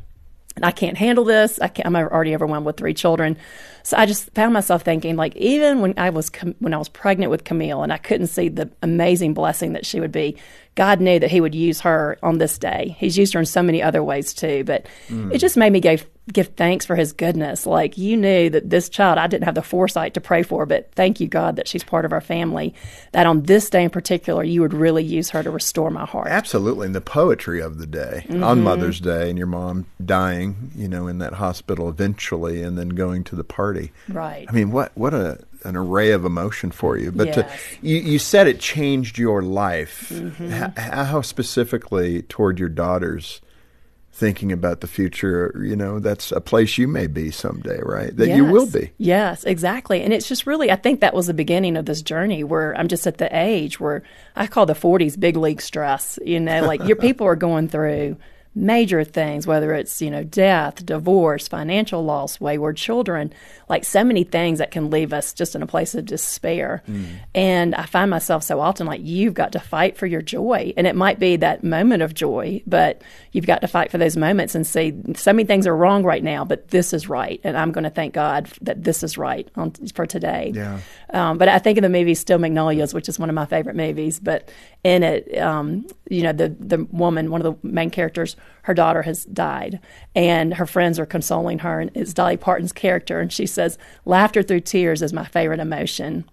I 0.63 0.71
can't 0.71 0.97
handle 0.97 1.25
this. 1.25 1.59
I 1.59 1.67
can't, 1.67 1.85
I'm 1.85 1.95
already 1.95 2.33
overwhelmed 2.33 2.65
with 2.65 2.77
three 2.77 2.93
children. 2.93 3.37
So 3.83 3.97
I 3.97 4.05
just 4.05 4.33
found 4.33 4.53
myself 4.53 4.83
thinking, 4.83 5.15
like, 5.15 5.35
even 5.35 5.81
when 5.81 5.93
I 5.97 6.09
was 6.09 6.31
when 6.59 6.73
I 6.73 6.77
was 6.77 6.89
pregnant 6.89 7.29
with 7.29 7.43
Camille, 7.43 7.83
and 7.83 7.91
I 7.91 7.97
couldn't 7.97 8.27
see 8.27 8.47
the 8.47 8.69
amazing 8.81 9.33
blessing 9.33 9.73
that 9.73 9.85
she 9.85 9.99
would 9.99 10.11
be, 10.11 10.37
God 10.75 11.01
knew 11.01 11.19
that 11.19 11.29
He 11.29 11.41
would 11.41 11.53
use 11.53 11.81
her 11.81 12.17
on 12.23 12.37
this 12.37 12.57
day. 12.57 12.95
He's 12.97 13.17
used 13.17 13.33
her 13.33 13.39
in 13.39 13.45
so 13.45 13.61
many 13.61 13.83
other 13.83 14.03
ways 14.03 14.33
too, 14.33 14.63
but 14.63 14.87
mm. 15.09 15.33
it 15.33 15.39
just 15.39 15.57
made 15.57 15.73
me 15.73 15.81
give 15.81 16.07
give 16.31 16.47
thanks 16.49 16.85
for 16.85 16.95
His 16.95 17.13
goodness. 17.13 17.65
Like 17.65 17.97
you 17.97 18.17
knew 18.17 18.49
that 18.49 18.69
this 18.69 18.89
child, 18.89 19.17
I 19.17 19.27
didn't 19.27 19.45
have 19.45 19.55
the 19.55 19.61
foresight 19.61 20.13
to 20.15 20.21
pray 20.21 20.43
for, 20.43 20.65
but 20.65 20.91
thank 20.93 21.19
you, 21.19 21.27
God, 21.27 21.55
that 21.55 21.67
she's 21.67 21.83
part 21.83 22.05
of 22.05 22.11
our 22.11 22.21
family. 22.21 22.73
That 23.11 23.25
on 23.25 23.43
this 23.43 23.69
day 23.69 23.83
in 23.83 23.89
particular, 23.89 24.43
you 24.43 24.61
would 24.61 24.73
really 24.73 25.03
use 25.03 25.29
her 25.29 25.43
to 25.43 25.51
restore 25.51 25.91
my 25.91 26.05
heart. 26.05 26.27
Absolutely. 26.27 26.87
And 26.87 26.95
the 26.95 27.01
poetry 27.01 27.61
of 27.61 27.77
the 27.77 27.85
day 27.85 28.25
on 28.29 28.37
mm-hmm. 28.37 28.63
Mother's 28.63 28.99
Day 28.99 29.29
and 29.29 29.37
your 29.37 29.47
mom 29.47 29.85
dying, 30.03 30.71
you 30.75 30.87
know, 30.87 31.07
in 31.07 31.19
that 31.19 31.33
hospital 31.33 31.89
eventually 31.89 32.61
and 32.61 32.77
then 32.77 32.89
going 32.89 33.23
to 33.25 33.35
the 33.35 33.43
party. 33.43 33.91
Right. 34.09 34.45
I 34.49 34.51
mean, 34.51 34.71
what 34.71 34.91
what 34.95 35.13
a 35.13 35.39
an 35.63 35.75
array 35.75 36.11
of 36.11 36.25
emotion 36.25 36.71
for 36.71 36.97
you. 36.97 37.11
But 37.11 37.33
to, 37.33 37.49
you, 37.81 37.97
you 37.97 38.19
said 38.19 38.47
it 38.47 38.59
changed 38.59 39.17
your 39.17 39.41
life. 39.41 40.09
Mm-hmm. 40.09 40.53
H- 40.53 40.77
how 40.77 41.21
specifically 41.21 42.21
toward 42.23 42.59
your 42.59 42.69
daughters 42.69 43.41
thinking 44.15 44.53
about 44.53 44.79
the 44.79 44.87
future, 44.87 45.53
you 45.61 45.75
know, 45.75 45.99
that's 45.99 46.31
a 46.31 46.39
place 46.39 46.77
you 46.77 46.87
may 46.87 47.05
be 47.05 47.29
someday, 47.29 47.81
right? 47.81 48.15
That 48.15 48.29
you 48.29 48.45
will 48.45 48.65
be. 48.65 48.93
Yes, 48.97 49.43
exactly. 49.43 50.01
And 50.01 50.13
it's 50.13 50.29
just 50.29 50.47
really, 50.47 50.71
I 50.71 50.77
think 50.77 51.01
that 51.01 51.13
was 51.13 51.27
the 51.27 51.33
beginning 51.33 51.75
of 51.75 51.85
this 51.85 52.01
journey 52.01 52.41
where 52.41 52.73
I'm 52.77 52.87
just 52.87 53.05
at 53.05 53.17
the 53.17 53.27
age 53.37 53.77
where 53.77 54.03
I 54.33 54.47
call 54.47 54.65
the 54.65 54.73
40s 54.73 55.19
big 55.19 55.35
league 55.35 55.61
stress. 55.61 56.17
You 56.23 56.39
know, 56.39 56.65
like 56.65 56.81
your 56.85 56.95
people 56.95 57.27
are 57.27 57.35
going 57.35 57.67
through 57.67 58.15
major 58.55 59.03
things, 59.03 59.45
whether 59.45 59.73
it's, 59.73 60.01
you 60.01 60.09
know, 60.09 60.23
death, 60.23 60.85
divorce, 60.85 61.47
financial 61.47 62.05
loss, 62.05 62.39
wayward 62.39 62.77
children, 62.77 63.33
like 63.67 63.83
so 63.83 64.01
many 64.01 64.23
things 64.23 64.59
that 64.59 64.71
can 64.71 64.89
leave 64.89 65.11
us 65.11 65.33
just 65.33 65.55
in 65.55 65.61
a 65.61 65.67
place 65.67 65.93
of 65.93 66.05
despair. 66.05 66.81
And 67.33 67.75
I 67.75 67.85
find 67.85 68.09
myself 68.09 68.43
so 68.43 68.61
often 68.61 68.87
like, 68.87 69.01
you've 69.03 69.33
got 69.33 69.51
to 69.51 69.59
fight 69.59 69.97
for 69.97 70.05
your 70.05 70.21
joy. 70.21 70.73
And 70.77 70.87
it 70.87 70.95
might 70.95 71.19
be 71.19 71.35
that 71.35 71.63
moment 71.65 72.01
of 72.01 72.13
joy, 72.13 72.61
but 72.65 73.01
you've 73.33 73.45
got 73.45 73.59
to 73.59 73.67
fight 73.67 73.91
for 73.91 73.97
those 73.97 74.15
moments 74.15 74.55
and 74.55 74.65
say, 74.65 74.93
so 75.15 75.33
many 75.33 75.45
things 75.45 75.67
are 75.67 75.75
wrong 75.75 76.03
right 76.03 76.23
now, 76.23 76.45
but 76.45 76.69
this 76.69 76.93
is 76.93 77.09
right. 77.09 77.41
And 77.43 77.57
I'm 77.57 77.73
going 77.73 77.83
to 77.83 77.89
thank 77.89 78.13
God 78.13 78.49
that 78.61 78.83
this 78.83 79.03
is 79.03 79.17
right 79.17 79.49
on, 79.55 79.71
for 79.93 80.05
today. 80.05 80.53
Yeah. 80.55 80.79
Um, 81.09 81.37
but 81.37 81.49
I 81.49 81.59
think 81.59 81.77
of 81.77 81.81
the 81.81 81.89
movie 81.89 82.15
Steel 82.15 82.37
Magnolias, 82.37 82.93
which 82.93 83.09
is 83.09 83.19
one 83.19 83.27
of 83.27 83.35
my 83.35 83.45
favorite 83.45 83.75
movies. 83.75 84.19
But 84.21 84.49
in 84.85 85.03
it, 85.03 85.37
um, 85.39 85.87
you 86.09 86.21
know, 86.21 86.33
the 86.33 86.49
the 86.59 86.85
woman, 86.91 87.31
one 87.31 87.41
of 87.41 87.61
the 87.61 87.67
main 87.67 87.89
characters, 87.89 88.35
her 88.63 88.73
daughter 88.73 89.01
has 89.03 89.25
died, 89.25 89.79
and 90.15 90.53
her 90.55 90.65
friends 90.65 90.99
are 90.99 91.05
consoling 91.05 91.59
her, 91.59 91.79
and 91.79 91.91
it's 91.93 92.13
Dolly 92.13 92.37
Parton's 92.37 92.71
character, 92.71 93.19
and 93.19 93.31
she 93.31 93.45
says, 93.45 93.77
"Laughter 94.05 94.43
through 94.43 94.61
tears 94.61 95.01
is 95.01 95.13
my 95.13 95.25
favorite 95.25 95.59
emotion." 95.59 96.25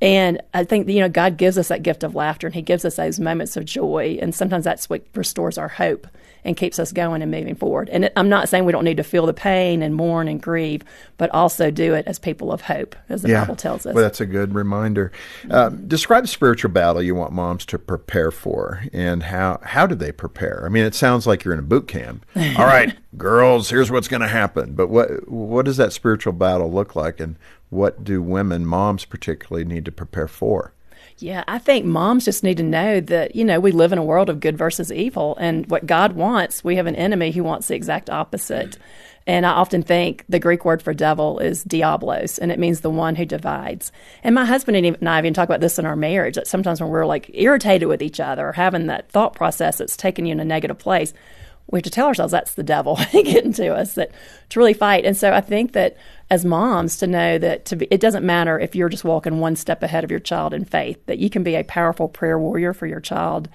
And 0.00 0.40
I 0.52 0.64
think 0.64 0.88
you 0.88 1.00
know 1.00 1.08
God 1.08 1.36
gives 1.36 1.58
us 1.58 1.68
that 1.68 1.82
gift 1.82 2.02
of 2.02 2.14
laughter, 2.14 2.46
and 2.46 2.54
He 2.54 2.62
gives 2.62 2.84
us 2.84 2.96
those 2.96 3.18
moments 3.18 3.56
of 3.56 3.64
joy, 3.64 4.18
and 4.20 4.34
sometimes 4.34 4.64
that's 4.64 4.88
what 4.90 5.02
restores 5.14 5.58
our 5.58 5.68
hope 5.68 6.06
and 6.44 6.56
keeps 6.56 6.78
us 6.78 6.92
going 6.92 7.22
and 7.22 7.30
moving 7.30 7.54
forward. 7.54 7.88
And 7.88 8.10
I'm 8.16 8.28
not 8.28 8.48
saying 8.48 8.64
we 8.66 8.72
don't 8.72 8.84
need 8.84 8.98
to 8.98 9.04
feel 9.04 9.26
the 9.26 9.32
pain 9.32 9.82
and 9.82 9.94
mourn 9.94 10.28
and 10.28 10.40
grieve, 10.42 10.82
but 11.16 11.30
also 11.30 11.70
do 11.70 11.94
it 11.94 12.06
as 12.06 12.18
people 12.18 12.52
of 12.52 12.60
hope, 12.60 12.94
as 13.08 13.22
the 13.22 13.32
Bible 13.32 13.56
tells 13.56 13.86
us. 13.86 13.94
Well, 13.94 14.04
that's 14.04 14.20
a 14.20 14.26
good 14.26 14.54
reminder. 14.54 15.10
Um, 15.50 15.88
describe 15.88 16.24
the 16.24 16.28
spiritual 16.28 16.70
battle 16.70 17.02
you 17.02 17.14
want 17.14 17.32
moms 17.32 17.64
to 17.66 17.78
prepare 17.78 18.30
for, 18.30 18.84
and 18.92 19.22
how 19.22 19.58
how 19.62 19.86
do 19.86 19.94
they 19.94 20.12
prepare? 20.12 20.64
I 20.66 20.68
mean, 20.68 20.84
it 20.84 20.94
sounds 20.94 21.26
like 21.26 21.44
you're 21.44 21.54
in 21.54 21.60
a 21.60 21.62
boot 21.62 21.88
camp. 21.88 22.26
All 22.36 22.66
right, 22.66 22.94
girls, 23.16 23.70
here's 23.70 23.90
what's 23.90 24.08
going 24.08 24.22
to 24.22 24.28
happen. 24.28 24.74
But 24.74 24.88
what 24.88 25.28
what 25.28 25.64
does 25.64 25.78
that 25.78 25.92
spiritual 25.92 26.34
battle 26.34 26.70
look 26.70 26.94
like, 26.94 27.20
and 27.20 27.36
what 27.74 28.04
do 28.04 28.22
women, 28.22 28.64
moms 28.64 29.04
particularly, 29.04 29.64
need 29.64 29.84
to 29.84 29.92
prepare 29.92 30.28
for? 30.28 30.72
Yeah, 31.18 31.44
I 31.46 31.58
think 31.58 31.84
moms 31.84 32.24
just 32.24 32.42
need 32.42 32.56
to 32.56 32.62
know 32.62 33.00
that, 33.00 33.36
you 33.36 33.44
know, 33.44 33.60
we 33.60 33.72
live 33.72 33.92
in 33.92 33.98
a 33.98 34.04
world 34.04 34.28
of 34.28 34.40
good 34.40 34.56
versus 34.56 34.90
evil. 34.90 35.36
And 35.38 35.66
what 35.70 35.86
God 35.86 36.14
wants, 36.14 36.64
we 36.64 36.76
have 36.76 36.86
an 36.86 36.96
enemy 36.96 37.30
who 37.30 37.44
wants 37.44 37.68
the 37.68 37.76
exact 37.76 38.10
opposite. 38.10 38.78
And 39.26 39.46
I 39.46 39.50
often 39.50 39.82
think 39.82 40.24
the 40.28 40.40
Greek 40.40 40.64
word 40.64 40.82
for 40.82 40.92
devil 40.92 41.38
is 41.38 41.64
diablos, 41.64 42.38
and 42.38 42.52
it 42.52 42.58
means 42.58 42.80
the 42.80 42.90
one 42.90 43.14
who 43.14 43.24
divides. 43.24 43.90
And 44.22 44.34
my 44.34 44.44
husband 44.44 44.76
and 44.76 45.08
I 45.08 45.18
even 45.18 45.32
talk 45.32 45.48
about 45.48 45.60
this 45.60 45.78
in 45.78 45.86
our 45.86 45.96
marriage 45.96 46.34
that 46.34 46.46
sometimes 46.46 46.80
when 46.80 46.90
we're 46.90 47.06
like 47.06 47.30
irritated 47.32 47.88
with 47.88 48.02
each 48.02 48.20
other 48.20 48.48
or 48.48 48.52
having 48.52 48.86
that 48.88 49.08
thought 49.08 49.34
process 49.34 49.78
that's 49.78 49.96
taking 49.96 50.26
you 50.26 50.32
in 50.32 50.40
a 50.40 50.44
negative 50.44 50.78
place, 50.78 51.14
we 51.70 51.78
have 51.78 51.84
to 51.84 51.90
tell 51.90 52.06
ourselves 52.06 52.32
that's 52.32 52.54
the 52.54 52.62
devil 52.62 52.98
getting 53.12 53.52
to 53.54 53.74
us 53.74 53.94
that 53.94 54.10
to 54.50 54.58
really 54.58 54.74
fight 54.74 55.04
and 55.04 55.16
so 55.16 55.32
i 55.32 55.40
think 55.40 55.72
that 55.72 55.96
as 56.30 56.44
moms 56.44 56.96
to 56.98 57.06
know 57.06 57.38
that 57.38 57.66
to 57.66 57.76
be, 57.76 57.86
it 57.90 58.00
doesn't 58.00 58.24
matter 58.24 58.58
if 58.58 58.74
you're 58.74 58.88
just 58.88 59.04
walking 59.04 59.40
one 59.40 59.56
step 59.56 59.82
ahead 59.82 60.04
of 60.04 60.10
your 60.10 60.20
child 60.20 60.54
in 60.54 60.64
faith 60.64 61.04
that 61.06 61.18
you 61.18 61.28
can 61.28 61.42
be 61.42 61.54
a 61.54 61.64
powerful 61.64 62.08
prayer 62.08 62.38
warrior 62.38 62.72
for 62.72 62.86
your 62.86 63.00
child 63.00 63.48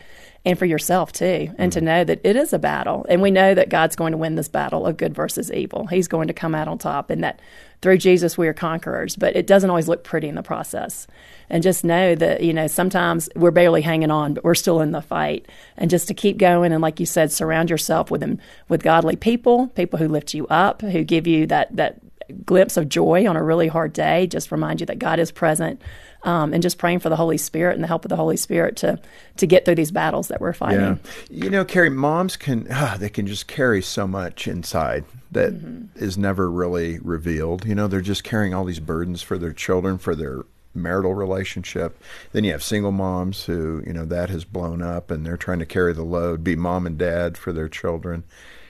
and 0.45 0.57
for 0.57 0.65
yourself 0.65 1.11
too, 1.11 1.53
and 1.57 1.71
to 1.73 1.79
mm-hmm. 1.79 1.85
know 1.85 2.03
that 2.05 2.21
it 2.23 2.35
is 2.35 2.53
a 2.53 2.59
battle. 2.59 3.05
And 3.09 3.21
we 3.21 3.29
know 3.29 3.53
that 3.53 3.69
God's 3.69 3.95
going 3.95 4.11
to 4.11 4.17
win 4.17 4.35
this 4.35 4.47
battle 4.47 4.85
of 4.85 4.95
good 4.95 5.13
versus 5.13 5.51
evil. 5.51 5.87
He's 5.87 6.07
going 6.07 6.29
to 6.29 6.33
come 6.33 6.55
out 6.55 6.69
on 6.69 6.77
top, 6.77 7.09
and 7.09 7.23
that 7.23 7.41
through 7.81 7.97
Jesus 7.97 8.37
we 8.37 8.47
are 8.47 8.53
conquerors, 8.53 9.15
but 9.15 9.35
it 9.35 9.47
doesn't 9.47 9.69
always 9.69 9.89
look 9.89 10.03
pretty 10.03 10.29
in 10.29 10.35
the 10.35 10.43
process. 10.43 11.07
And 11.49 11.63
just 11.63 11.83
know 11.83 12.15
that, 12.15 12.41
you 12.41 12.53
know, 12.53 12.67
sometimes 12.67 13.27
we're 13.35 13.51
barely 13.51 13.81
hanging 13.81 14.11
on, 14.11 14.33
but 14.33 14.43
we're 14.43 14.55
still 14.55 14.81
in 14.81 14.91
the 14.91 15.01
fight. 15.01 15.47
And 15.75 15.89
just 15.89 16.07
to 16.07 16.13
keep 16.13 16.37
going, 16.37 16.71
and 16.71 16.81
like 16.81 16.99
you 16.99 17.05
said, 17.05 17.31
surround 17.31 17.69
yourself 17.69 18.09
with 18.09 18.21
them, 18.21 18.39
with 18.69 18.83
godly 18.83 19.15
people, 19.15 19.67
people 19.67 19.99
who 19.99 20.07
lift 20.07 20.33
you 20.33 20.47
up, 20.47 20.81
who 20.81 21.03
give 21.03 21.27
you 21.27 21.47
that, 21.47 21.75
that 21.75 21.99
glimpse 22.45 22.77
of 22.77 22.89
joy 22.89 23.27
on 23.27 23.35
a 23.35 23.43
really 23.43 23.67
hard 23.67 23.93
day, 23.93 24.27
just 24.27 24.51
remind 24.51 24.79
you 24.79 24.85
that 24.87 24.99
God 24.99 25.19
is 25.19 25.31
present 25.31 25.81
um, 26.23 26.53
and 26.53 26.61
just 26.61 26.77
praying 26.77 26.99
for 26.99 27.09
the 27.09 27.15
Holy 27.15 27.37
Spirit 27.37 27.75
and 27.75 27.83
the 27.83 27.87
help 27.87 28.05
of 28.05 28.09
the 28.09 28.15
Holy 28.15 28.37
Spirit 28.37 28.75
to 28.77 28.99
to 29.37 29.47
get 29.47 29.65
through 29.65 29.75
these 29.75 29.91
battles 29.91 30.27
that 30.27 30.41
we're 30.41 30.53
fighting. 30.53 30.99
Yeah. 31.29 31.43
You 31.45 31.49
know, 31.49 31.65
Kari, 31.65 31.89
moms 31.89 32.35
can 32.35 32.67
ah, 32.71 32.97
they 32.99 33.09
can 33.09 33.27
just 33.27 33.47
carry 33.47 33.81
so 33.81 34.07
much 34.07 34.47
inside 34.47 35.05
that 35.31 35.53
mm-hmm. 35.53 36.03
is 36.03 36.17
never 36.17 36.49
really 36.49 36.99
revealed. 36.99 37.65
You 37.65 37.75
know, 37.75 37.87
they're 37.87 38.01
just 38.01 38.23
carrying 38.23 38.53
all 38.53 38.65
these 38.65 38.79
burdens 38.79 39.21
for 39.21 39.37
their 39.37 39.53
children, 39.53 39.97
for 39.97 40.15
their 40.15 40.43
marital 40.73 41.13
relationship. 41.13 42.01
Then 42.31 42.43
you 42.43 42.51
have 42.51 42.63
single 42.63 42.91
moms 42.91 43.45
who, 43.45 43.83
you 43.85 43.93
know, 43.93 44.05
that 44.05 44.29
has 44.29 44.45
blown 44.45 44.81
up 44.81 45.11
and 45.11 45.25
they're 45.25 45.37
trying 45.37 45.59
to 45.59 45.65
carry 45.65 45.93
the 45.93 46.03
load, 46.03 46.43
be 46.43 46.55
mom 46.55 46.85
and 46.85 46.97
dad 46.97 47.37
for 47.37 47.51
their 47.51 47.69
children. 47.69 48.23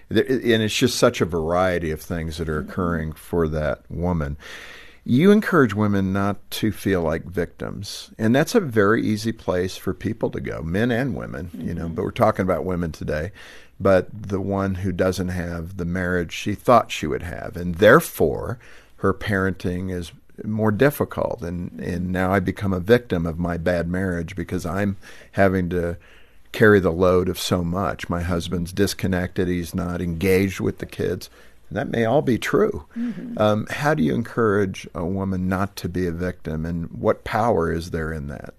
And 0.10 0.64
it's 0.64 0.76
just 0.76 0.98
such 0.98 1.22
a 1.22 1.26
variety 1.26 1.92
of 1.92 2.02
things 2.02 2.38
that 2.38 2.50
are 2.50 2.60
occurring 2.60 3.14
for 3.14 3.48
that 3.48 3.82
woman. 3.90 4.38
You 5.06 5.32
encourage 5.32 5.74
women 5.74 6.12
not 6.12 6.38
to 6.52 6.72
feel 6.72 7.02
like 7.02 7.24
victims. 7.26 8.12
And 8.18 8.36
that's 8.36 8.56
a 8.56 8.60
very 8.60 9.04
easy 9.04 9.32
place 9.32 9.78
for 9.78 9.94
people 9.94 10.30
to 10.32 10.40
go, 10.40 10.62
men 10.62 10.92
and 10.92 11.16
women, 11.16 11.52
you 11.54 11.74
know, 11.74 11.86
mm-hmm. 11.86 11.96
but 11.96 12.04
we're 12.04 12.12
talking 12.12 12.44
about 12.44 12.66
women 12.66 12.92
today. 12.92 13.32
But 13.80 14.08
the 14.12 14.42
one 14.42 14.76
who 14.76 14.92
doesn't 14.92 15.30
have 15.30 15.78
the 15.78 15.86
marriage 15.86 16.34
she 16.34 16.54
thought 16.54 16.92
she 16.92 17.08
would 17.08 17.24
have. 17.24 17.56
And 17.56 17.76
therefore, 17.76 18.60
her 18.98 19.14
parenting 19.14 19.92
is 19.92 20.12
more 20.44 20.72
difficult. 20.72 21.42
And, 21.42 21.80
and 21.80 22.12
now 22.12 22.34
I 22.34 22.40
become 22.40 22.74
a 22.74 22.80
victim 22.80 23.26
of 23.26 23.40
my 23.40 23.58
bad 23.58 23.88
marriage 23.88 24.36
because 24.36 24.66
I'm 24.66 24.98
having 25.32 25.70
to 25.70 25.98
carry 26.52 26.80
the 26.80 26.92
load 26.92 27.30
of 27.30 27.40
so 27.40 27.64
much. 27.64 28.10
My 28.10 28.22
husband's 28.22 28.74
disconnected, 28.74 29.48
he's 29.48 29.76
not 29.76 30.02
engaged 30.02 30.60
with 30.60 30.80
the 30.80 30.86
kids. 30.86 31.30
And 31.70 31.78
that 31.78 31.90
may 31.90 32.06
all 32.06 32.22
be 32.22 32.38
true. 32.38 32.86
Mm-hmm. 32.98 33.38
Um, 33.38 33.68
how 33.70 33.94
do 33.94 34.04
you 34.04 34.16
encourage 34.16 34.88
a 34.96 35.06
woman 35.06 35.48
not 35.48 35.76
to 35.78 35.90
be 35.90 36.08
a 36.08 36.12
victim, 36.12 36.66
and 36.66 36.90
what 36.92 37.24
power 37.24 37.72
is 37.72 37.92
there 37.92 38.12
in 38.12 38.28
that? 38.28 38.56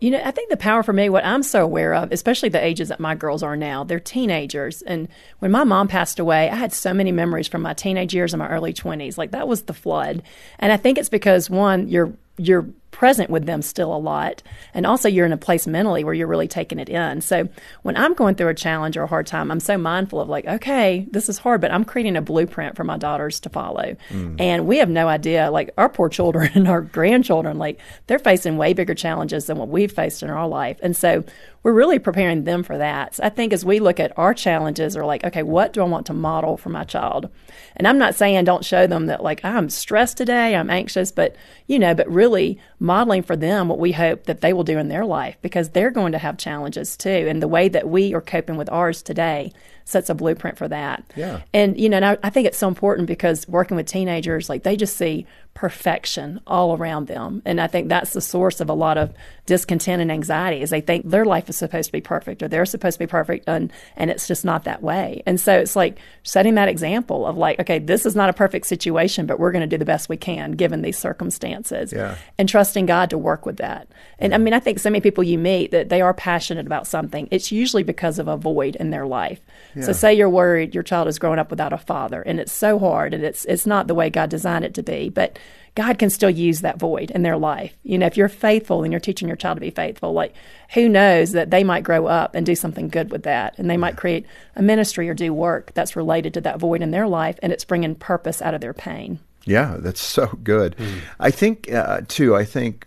You 0.00 0.10
know, 0.10 0.20
I 0.22 0.32
think 0.32 0.50
the 0.50 0.56
power 0.56 0.82
for 0.82 0.92
me, 0.92 1.08
what 1.08 1.24
I'm 1.24 1.44
so 1.44 1.62
aware 1.62 1.94
of, 1.94 2.10
especially 2.10 2.48
the 2.48 2.62
ages 2.62 2.88
that 2.88 2.98
my 2.98 3.14
girls 3.14 3.44
are 3.44 3.56
now, 3.56 3.84
they're 3.84 4.00
teenagers. 4.00 4.82
And 4.82 5.06
when 5.38 5.52
my 5.52 5.62
mom 5.62 5.86
passed 5.86 6.18
away, 6.18 6.50
I 6.50 6.56
had 6.56 6.72
so 6.72 6.92
many 6.92 7.12
memories 7.12 7.46
from 7.46 7.62
my 7.62 7.72
teenage 7.72 8.12
years 8.12 8.34
and 8.34 8.40
my 8.40 8.48
early 8.48 8.72
20s. 8.72 9.16
Like 9.16 9.30
that 9.30 9.46
was 9.46 9.62
the 9.62 9.72
flood. 9.72 10.24
And 10.58 10.72
I 10.72 10.76
think 10.76 10.98
it's 10.98 11.08
because, 11.08 11.48
one, 11.48 11.86
you're 11.88 12.12
you're 12.38 12.66
present 12.92 13.30
with 13.30 13.46
them 13.46 13.62
still 13.62 13.94
a 13.94 13.98
lot. 13.98 14.42
And 14.74 14.86
also, 14.86 15.08
you're 15.08 15.26
in 15.26 15.32
a 15.32 15.38
place 15.38 15.66
mentally 15.66 16.04
where 16.04 16.14
you're 16.14 16.28
really 16.28 16.46
taking 16.46 16.78
it 16.78 16.88
in. 16.88 17.20
So, 17.20 17.48
when 17.82 17.96
I'm 17.96 18.14
going 18.14 18.36
through 18.36 18.48
a 18.48 18.54
challenge 18.54 18.96
or 18.96 19.02
a 19.02 19.06
hard 19.06 19.26
time, 19.26 19.50
I'm 19.50 19.60
so 19.60 19.76
mindful 19.76 20.20
of 20.20 20.28
like, 20.28 20.46
okay, 20.46 21.06
this 21.10 21.28
is 21.28 21.38
hard, 21.38 21.60
but 21.60 21.72
I'm 21.72 21.84
creating 21.84 22.16
a 22.16 22.22
blueprint 22.22 22.76
for 22.76 22.84
my 22.84 22.96
daughters 22.96 23.40
to 23.40 23.48
follow. 23.48 23.96
Mm. 24.10 24.40
And 24.40 24.66
we 24.66 24.78
have 24.78 24.88
no 24.88 25.08
idea, 25.08 25.50
like, 25.50 25.70
our 25.76 25.88
poor 25.88 26.08
children 26.08 26.50
and 26.54 26.68
our 26.68 26.80
grandchildren, 26.80 27.58
like, 27.58 27.80
they're 28.06 28.18
facing 28.18 28.56
way 28.56 28.72
bigger 28.72 28.94
challenges 28.94 29.46
than 29.46 29.58
what 29.58 29.68
we've 29.68 29.92
faced 29.92 30.22
in 30.22 30.30
our 30.30 30.46
life. 30.46 30.78
And 30.82 30.96
so, 30.96 31.24
we're 31.62 31.72
really 31.72 31.98
preparing 31.98 32.44
them 32.44 32.62
for 32.62 32.76
that. 32.78 33.16
So 33.16 33.24
I 33.24 33.28
think 33.28 33.52
as 33.52 33.64
we 33.64 33.78
look 33.78 34.00
at 34.00 34.16
our 34.18 34.34
challenges, 34.34 34.96
are 34.96 35.04
like, 35.04 35.24
okay, 35.24 35.42
what 35.42 35.72
do 35.72 35.80
I 35.80 35.84
want 35.84 36.06
to 36.06 36.12
model 36.12 36.56
for 36.56 36.70
my 36.70 36.84
child? 36.84 37.28
And 37.76 37.86
I'm 37.86 37.98
not 37.98 38.14
saying 38.14 38.44
don't 38.44 38.64
show 38.64 38.86
them 38.86 39.06
that 39.06 39.22
like 39.22 39.44
I'm 39.44 39.70
stressed 39.70 40.16
today, 40.16 40.56
I'm 40.56 40.70
anxious, 40.70 41.12
but 41.12 41.36
you 41.66 41.78
know, 41.78 41.94
but 41.94 42.10
really 42.10 42.58
modeling 42.80 43.22
for 43.22 43.36
them 43.36 43.68
what 43.68 43.78
we 43.78 43.92
hope 43.92 44.24
that 44.24 44.40
they 44.40 44.52
will 44.52 44.64
do 44.64 44.78
in 44.78 44.88
their 44.88 45.04
life 45.04 45.36
because 45.40 45.70
they're 45.70 45.90
going 45.90 46.12
to 46.12 46.18
have 46.18 46.36
challenges 46.36 46.96
too. 46.96 47.08
And 47.08 47.40
the 47.40 47.48
way 47.48 47.68
that 47.68 47.88
we 47.88 48.12
are 48.14 48.20
coping 48.20 48.56
with 48.56 48.70
ours 48.70 49.02
today 49.02 49.52
sets 49.84 50.10
a 50.10 50.14
blueprint 50.14 50.58
for 50.58 50.68
that. 50.68 51.04
Yeah. 51.16 51.42
And 51.52 51.78
you 51.78 51.88
know, 51.88 51.96
and 51.96 52.04
I, 52.04 52.18
I 52.22 52.30
think 52.30 52.46
it's 52.46 52.58
so 52.58 52.68
important 52.68 53.06
because 53.06 53.46
working 53.48 53.76
with 53.76 53.86
teenagers, 53.86 54.48
like 54.48 54.62
they 54.62 54.76
just 54.76 54.96
see 54.96 55.26
perfection 55.54 56.40
all 56.46 56.76
around 56.76 57.06
them. 57.06 57.42
And 57.44 57.60
I 57.60 57.66
think 57.66 57.88
that's 57.88 58.12
the 58.12 58.20
source 58.20 58.60
of 58.60 58.68
a 58.68 58.74
lot 58.74 58.96
of 58.96 59.12
discontent 59.44 60.00
and 60.00 60.10
anxiety 60.10 60.62
is 60.62 60.70
they 60.70 60.80
think 60.80 61.08
their 61.08 61.24
life 61.24 61.48
is 61.48 61.56
supposed 61.56 61.86
to 61.86 61.92
be 61.92 62.00
perfect 62.00 62.42
or 62.42 62.48
they're 62.48 62.64
supposed 62.64 62.94
to 62.94 62.98
be 63.00 63.08
perfect 63.08 63.48
and 63.48 63.72
and 63.96 64.10
it's 64.10 64.28
just 64.28 64.44
not 64.44 64.64
that 64.64 64.82
way. 64.82 65.22
And 65.26 65.38
so 65.40 65.58
it's 65.58 65.76
like 65.76 65.98
setting 66.22 66.54
that 66.54 66.68
example 66.68 67.26
of 67.26 67.36
like, 67.36 67.60
okay, 67.60 67.78
this 67.78 68.06
is 68.06 68.16
not 68.16 68.30
a 68.30 68.32
perfect 68.32 68.66
situation, 68.66 69.26
but 69.26 69.38
we're 69.38 69.52
going 69.52 69.60
to 69.60 69.66
do 69.66 69.78
the 69.78 69.84
best 69.84 70.08
we 70.08 70.16
can 70.16 70.52
given 70.52 70.82
these 70.82 70.96
circumstances. 70.96 71.92
Yeah. 71.92 72.16
And 72.38 72.48
trusting 72.48 72.86
God 72.86 73.10
to 73.10 73.18
work 73.18 73.44
with 73.44 73.56
that. 73.58 73.88
And 74.18 74.34
I 74.34 74.38
mean, 74.38 74.54
I 74.54 74.60
think 74.60 74.78
so 74.78 74.90
many 74.90 75.00
people 75.00 75.24
you 75.24 75.38
meet 75.38 75.70
that 75.72 75.88
they 75.88 76.00
are 76.00 76.14
passionate 76.14 76.66
about 76.66 76.86
something. 76.86 77.28
It's 77.30 77.52
usually 77.52 77.82
because 77.82 78.18
of 78.18 78.28
a 78.28 78.36
void 78.36 78.76
in 78.76 78.90
their 78.90 79.06
life. 79.06 79.40
Yeah. 79.74 79.84
So 79.84 79.92
say 79.92 80.14
you're 80.14 80.30
worried 80.30 80.74
your 80.74 80.82
child 80.82 81.08
is 81.08 81.18
growing 81.18 81.38
up 81.38 81.50
without 81.50 81.72
a 81.72 81.78
father 81.78 82.22
and 82.22 82.40
it's 82.40 82.52
so 82.52 82.78
hard 82.78 83.12
and 83.12 83.24
it's 83.24 83.44
it's 83.46 83.66
not 83.66 83.86
the 83.86 83.94
way 83.94 84.08
God 84.08 84.30
designed 84.30 84.64
it 84.64 84.74
to 84.74 84.82
be, 84.82 85.08
but 85.08 85.38
God 85.74 85.98
can 85.98 86.10
still 86.10 86.30
use 86.30 86.60
that 86.60 86.78
void 86.78 87.10
in 87.10 87.22
their 87.22 87.38
life. 87.38 87.74
You 87.82 87.96
know, 87.96 88.06
if 88.06 88.16
you're 88.16 88.28
faithful 88.28 88.82
and 88.82 88.92
you're 88.92 89.00
teaching 89.00 89.26
your 89.26 89.38
child 89.38 89.56
to 89.56 89.60
be 89.60 89.70
faithful, 89.70 90.12
like 90.12 90.34
who 90.74 90.88
knows 90.88 91.32
that 91.32 91.50
they 91.50 91.64
might 91.64 91.84
grow 91.84 92.06
up 92.06 92.34
and 92.34 92.44
do 92.44 92.54
something 92.54 92.88
good 92.88 93.10
with 93.10 93.22
that 93.22 93.58
and 93.58 93.70
they 93.70 93.78
might 93.78 93.96
create 93.96 94.26
a 94.54 94.62
ministry 94.62 95.08
or 95.08 95.14
do 95.14 95.32
work 95.32 95.72
that's 95.72 95.96
related 95.96 96.34
to 96.34 96.42
that 96.42 96.58
void 96.58 96.82
in 96.82 96.90
their 96.90 97.08
life 97.08 97.38
and 97.42 97.52
it's 97.52 97.64
bringing 97.64 97.94
purpose 97.94 98.42
out 98.42 98.54
of 98.54 98.60
their 98.60 98.74
pain. 98.74 99.18
Yeah, 99.44 99.76
that's 99.78 100.00
so 100.00 100.26
good. 100.44 100.76
Mm. 100.76 101.00
I 101.18 101.30
think, 101.30 101.72
uh, 101.72 102.02
too, 102.06 102.36
I 102.36 102.44
think 102.44 102.86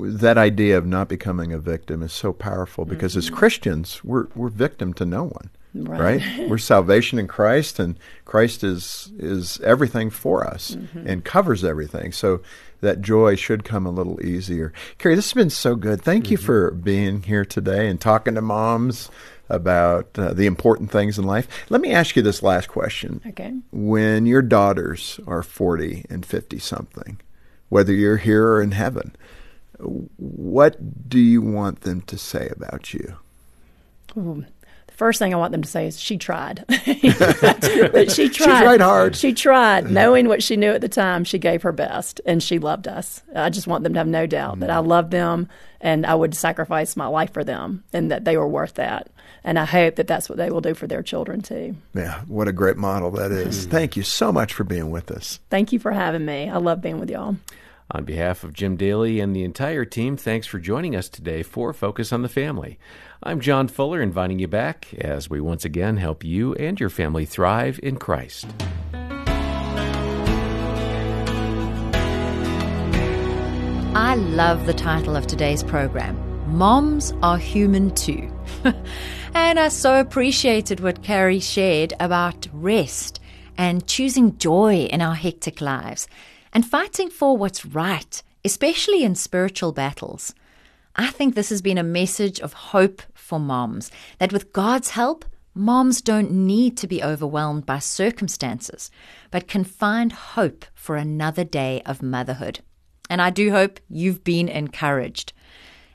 that 0.00 0.36
idea 0.36 0.76
of 0.78 0.86
not 0.86 1.08
becoming 1.08 1.52
a 1.52 1.58
victim 1.58 2.02
is 2.02 2.12
so 2.12 2.32
powerful 2.32 2.84
because 2.84 3.12
mm-hmm. 3.12 3.18
as 3.18 3.30
Christians, 3.30 4.02
we're, 4.02 4.26
we're 4.34 4.48
victim 4.48 4.94
to 4.94 5.04
no 5.04 5.24
one. 5.24 5.50
Right. 5.74 6.20
right. 6.20 6.48
We're 6.48 6.58
salvation 6.58 7.18
in 7.18 7.26
Christ, 7.26 7.78
and 7.78 7.98
Christ 8.24 8.62
is 8.62 9.10
is 9.18 9.60
everything 9.60 10.10
for 10.10 10.46
us 10.46 10.72
mm-hmm. 10.72 11.06
and 11.06 11.24
covers 11.24 11.64
everything. 11.64 12.12
So 12.12 12.42
that 12.80 13.00
joy 13.00 13.36
should 13.36 13.64
come 13.64 13.86
a 13.86 13.90
little 13.90 14.24
easier. 14.24 14.72
Kari, 14.98 15.14
this 15.14 15.26
has 15.26 15.34
been 15.34 15.50
so 15.50 15.76
good. 15.76 16.02
Thank 16.02 16.24
mm-hmm. 16.24 16.32
you 16.32 16.36
for 16.38 16.70
being 16.72 17.22
here 17.22 17.44
today 17.44 17.88
and 17.88 18.00
talking 18.00 18.34
to 18.34 18.42
moms 18.42 19.10
about 19.48 20.18
uh, 20.18 20.32
the 20.32 20.46
important 20.46 20.90
things 20.90 21.18
in 21.18 21.24
life. 21.24 21.46
Let 21.68 21.80
me 21.80 21.92
ask 21.92 22.16
you 22.16 22.22
this 22.22 22.42
last 22.42 22.68
question. 22.68 23.20
Okay. 23.26 23.54
When 23.70 24.26
your 24.26 24.42
daughters 24.42 25.20
are 25.26 25.42
40 25.42 26.06
and 26.10 26.24
50 26.24 26.58
something, 26.58 27.20
whether 27.68 27.92
you're 27.92 28.16
here 28.16 28.48
or 28.48 28.62
in 28.62 28.72
heaven, 28.72 29.14
what 29.78 31.08
do 31.08 31.18
you 31.18 31.42
want 31.42 31.82
them 31.82 32.02
to 32.02 32.18
say 32.18 32.48
about 32.54 32.92
you? 32.94 33.16
Ooh, 34.16 34.44
first 34.96 35.18
thing 35.18 35.34
I 35.34 35.36
want 35.36 35.52
them 35.52 35.62
to 35.62 35.68
say 35.68 35.86
is 35.86 36.00
she 36.00 36.18
tried. 36.18 36.64
she 36.84 37.10
tried. 37.10 38.12
she 38.12 38.28
tried 38.28 38.80
hard. 38.80 39.16
She 39.16 39.32
tried, 39.32 39.90
knowing 39.90 40.28
what 40.28 40.42
she 40.42 40.56
knew 40.56 40.70
at 40.70 40.80
the 40.80 40.88
time. 40.88 41.24
She 41.24 41.38
gave 41.38 41.62
her 41.62 41.72
best, 41.72 42.20
and 42.26 42.42
she 42.42 42.58
loved 42.58 42.88
us. 42.88 43.22
I 43.34 43.50
just 43.50 43.66
want 43.66 43.84
them 43.84 43.94
to 43.94 44.00
have 44.00 44.06
no 44.06 44.26
doubt 44.26 44.52
mm-hmm. 44.52 44.60
that 44.60 44.70
I 44.70 44.78
love 44.78 45.10
them, 45.10 45.48
and 45.80 46.06
I 46.06 46.14
would 46.14 46.34
sacrifice 46.34 46.96
my 46.96 47.06
life 47.06 47.32
for 47.32 47.44
them, 47.44 47.84
and 47.92 48.10
that 48.10 48.24
they 48.24 48.36
were 48.36 48.48
worth 48.48 48.74
that. 48.74 49.08
And 49.44 49.58
I 49.58 49.64
hope 49.64 49.96
that 49.96 50.06
that's 50.06 50.28
what 50.28 50.38
they 50.38 50.50
will 50.50 50.60
do 50.60 50.74
for 50.74 50.86
their 50.86 51.02
children 51.02 51.40
too. 51.40 51.74
Yeah, 51.94 52.20
what 52.28 52.46
a 52.46 52.52
great 52.52 52.76
model 52.76 53.10
that 53.12 53.32
is. 53.32 53.62
Mm-hmm. 53.62 53.70
Thank 53.70 53.96
you 53.96 54.04
so 54.04 54.30
much 54.30 54.54
for 54.54 54.64
being 54.64 54.90
with 54.90 55.10
us. 55.10 55.40
Thank 55.50 55.72
you 55.72 55.78
for 55.78 55.90
having 55.90 56.24
me. 56.24 56.48
I 56.48 56.58
love 56.58 56.80
being 56.80 57.00
with 57.00 57.10
y'all. 57.10 57.36
On 57.94 58.04
behalf 58.06 58.42
of 58.42 58.54
Jim 58.54 58.76
Daly 58.76 59.20
and 59.20 59.36
the 59.36 59.44
entire 59.44 59.84
team, 59.84 60.16
thanks 60.16 60.46
for 60.46 60.58
joining 60.58 60.96
us 60.96 61.10
today 61.10 61.42
for 61.42 61.74
Focus 61.74 62.10
on 62.10 62.22
the 62.22 62.28
Family. 62.28 62.78
I'm 63.22 63.38
John 63.38 63.68
Fuller, 63.68 64.00
inviting 64.00 64.38
you 64.38 64.48
back 64.48 64.94
as 64.94 65.28
we 65.28 65.42
once 65.42 65.66
again 65.66 65.98
help 65.98 66.24
you 66.24 66.54
and 66.54 66.80
your 66.80 66.88
family 66.88 67.26
thrive 67.26 67.78
in 67.82 67.98
Christ. 67.98 68.46
I 73.94 74.14
love 74.14 74.64
the 74.64 74.72
title 74.72 75.14
of 75.14 75.26
today's 75.26 75.62
program 75.62 76.18
Moms 76.50 77.12
Are 77.22 77.36
Human 77.36 77.94
Too. 77.94 78.34
and 79.34 79.60
I 79.60 79.68
so 79.68 80.00
appreciated 80.00 80.80
what 80.80 81.02
Kari 81.02 81.40
shared 81.40 81.92
about 82.00 82.48
rest 82.54 83.20
and 83.58 83.86
choosing 83.86 84.38
joy 84.38 84.84
in 84.86 85.02
our 85.02 85.14
hectic 85.14 85.60
lives 85.60 86.08
and 86.52 86.66
fighting 86.66 87.10
for 87.10 87.36
what's 87.36 87.64
right, 87.64 88.22
especially 88.44 89.04
in 89.04 89.14
spiritual 89.14 89.72
battles. 89.72 90.34
I 90.94 91.08
think 91.08 91.34
this 91.34 91.48
has 91.48 91.62
been 91.62 91.78
a 91.78 91.82
message 91.82 92.40
of 92.40 92.52
hope 92.52 93.02
for 93.14 93.38
moms 93.38 93.90
that 94.18 94.32
with 94.32 94.52
God's 94.52 94.90
help, 94.90 95.24
moms 95.54 96.00
don't 96.02 96.30
need 96.30 96.76
to 96.78 96.86
be 96.86 97.02
overwhelmed 97.02 97.64
by 97.64 97.78
circumstances, 97.78 98.90
but 99.30 99.48
can 99.48 99.64
find 99.64 100.12
hope 100.12 100.66
for 100.74 100.96
another 100.96 101.44
day 101.44 101.82
of 101.86 102.02
motherhood. 102.02 102.60
And 103.08 103.22
I 103.22 103.30
do 103.30 103.50
hope 103.50 103.80
you've 103.88 104.24
been 104.24 104.48
encouraged. 104.48 105.32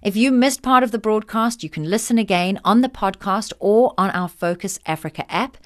If 0.01 0.15
you 0.15 0.31
missed 0.31 0.61
part 0.61 0.83
of 0.83 0.91
the 0.91 0.99
broadcast, 0.99 1.63
you 1.63 1.69
can 1.69 1.89
listen 1.89 2.17
again 2.17 2.59
on 2.63 2.81
the 2.81 2.89
podcast 2.89 3.51
or 3.59 3.93
on 3.97 4.11
our 4.11 4.29
Focus 4.29 4.79
Africa 4.85 5.29
app. 5.31 5.57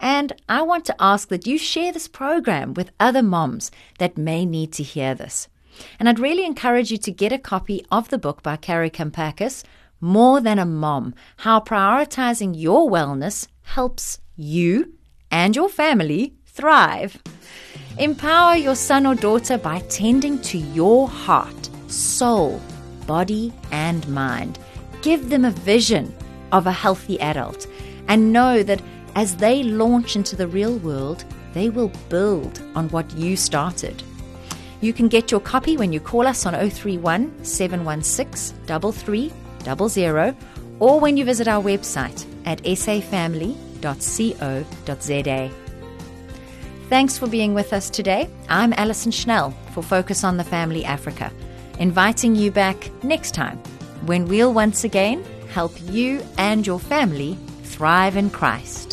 And 0.00 0.32
I 0.48 0.62
want 0.62 0.84
to 0.86 0.96
ask 1.00 1.28
that 1.28 1.46
you 1.46 1.58
share 1.58 1.92
this 1.92 2.08
program 2.08 2.74
with 2.74 2.92
other 3.00 3.22
moms 3.22 3.70
that 3.98 4.16
may 4.16 4.46
need 4.46 4.72
to 4.74 4.82
hear 4.82 5.14
this. 5.14 5.48
And 5.98 6.08
I'd 6.08 6.18
really 6.18 6.44
encourage 6.44 6.90
you 6.90 6.98
to 6.98 7.10
get 7.10 7.32
a 7.32 7.38
copy 7.38 7.84
of 7.90 8.08
the 8.08 8.18
book 8.18 8.42
by 8.42 8.56
Kari 8.56 8.90
Kampakis, 8.90 9.64
More 10.00 10.40
Than 10.40 10.58
a 10.58 10.64
Mom 10.64 11.14
How 11.38 11.60
Prioritizing 11.60 12.54
Your 12.56 12.90
Wellness 12.90 13.48
Helps 13.62 14.20
You 14.36 14.94
and 15.30 15.54
Your 15.54 15.68
Family 15.68 16.34
Thrive. 16.46 17.22
Empower 17.98 18.56
your 18.56 18.74
son 18.74 19.06
or 19.06 19.14
daughter 19.14 19.58
by 19.58 19.80
tending 19.88 20.40
to 20.42 20.58
your 20.58 21.08
heart, 21.08 21.68
soul, 21.88 22.60
body, 23.06 23.52
and 23.72 24.06
mind. 24.08 24.58
Give 25.02 25.30
them 25.30 25.44
a 25.44 25.50
vision 25.50 26.14
of 26.52 26.66
a 26.66 26.72
healthy 26.72 27.20
adult 27.20 27.66
and 28.08 28.32
know 28.32 28.62
that 28.62 28.80
as 29.14 29.36
they 29.36 29.62
launch 29.62 30.16
into 30.16 30.36
the 30.36 30.46
real 30.46 30.76
world, 30.78 31.24
they 31.52 31.70
will 31.70 31.90
build 32.08 32.60
on 32.74 32.88
what 32.90 33.10
you 33.12 33.36
started. 33.36 34.02
You 34.80 34.92
can 34.92 35.08
get 35.08 35.30
your 35.30 35.40
copy 35.40 35.76
when 35.76 35.92
you 35.92 36.00
call 36.00 36.26
us 36.26 36.46
on 36.46 36.54
031 36.54 37.44
716 37.44 38.56
3300 38.66 40.36
or 40.78 41.00
when 41.00 41.16
you 41.16 41.24
visit 41.24 41.48
our 41.48 41.62
website 41.62 42.24
at 42.44 42.62
safamily.co.za. 42.62 45.50
Thanks 46.88 47.18
for 47.18 47.26
being 47.26 47.52
with 47.52 47.74
us 47.74 47.90
today. 47.90 48.30
I'm 48.48 48.72
Alison 48.72 49.12
Schnell 49.12 49.50
for 49.72 49.82
Focus 49.82 50.24
on 50.24 50.38
the 50.38 50.44
Family 50.44 50.84
Africa, 50.84 51.30
inviting 51.78 52.34
you 52.34 52.50
back 52.50 52.90
next 53.04 53.34
time 53.34 53.58
when 54.06 54.26
we'll 54.26 54.54
once 54.54 54.84
again 54.84 55.22
help 55.50 55.72
you 55.90 56.22
and 56.38 56.66
your 56.66 56.78
family 56.78 57.36
thrive 57.64 58.16
in 58.16 58.30
Christ. 58.30 58.87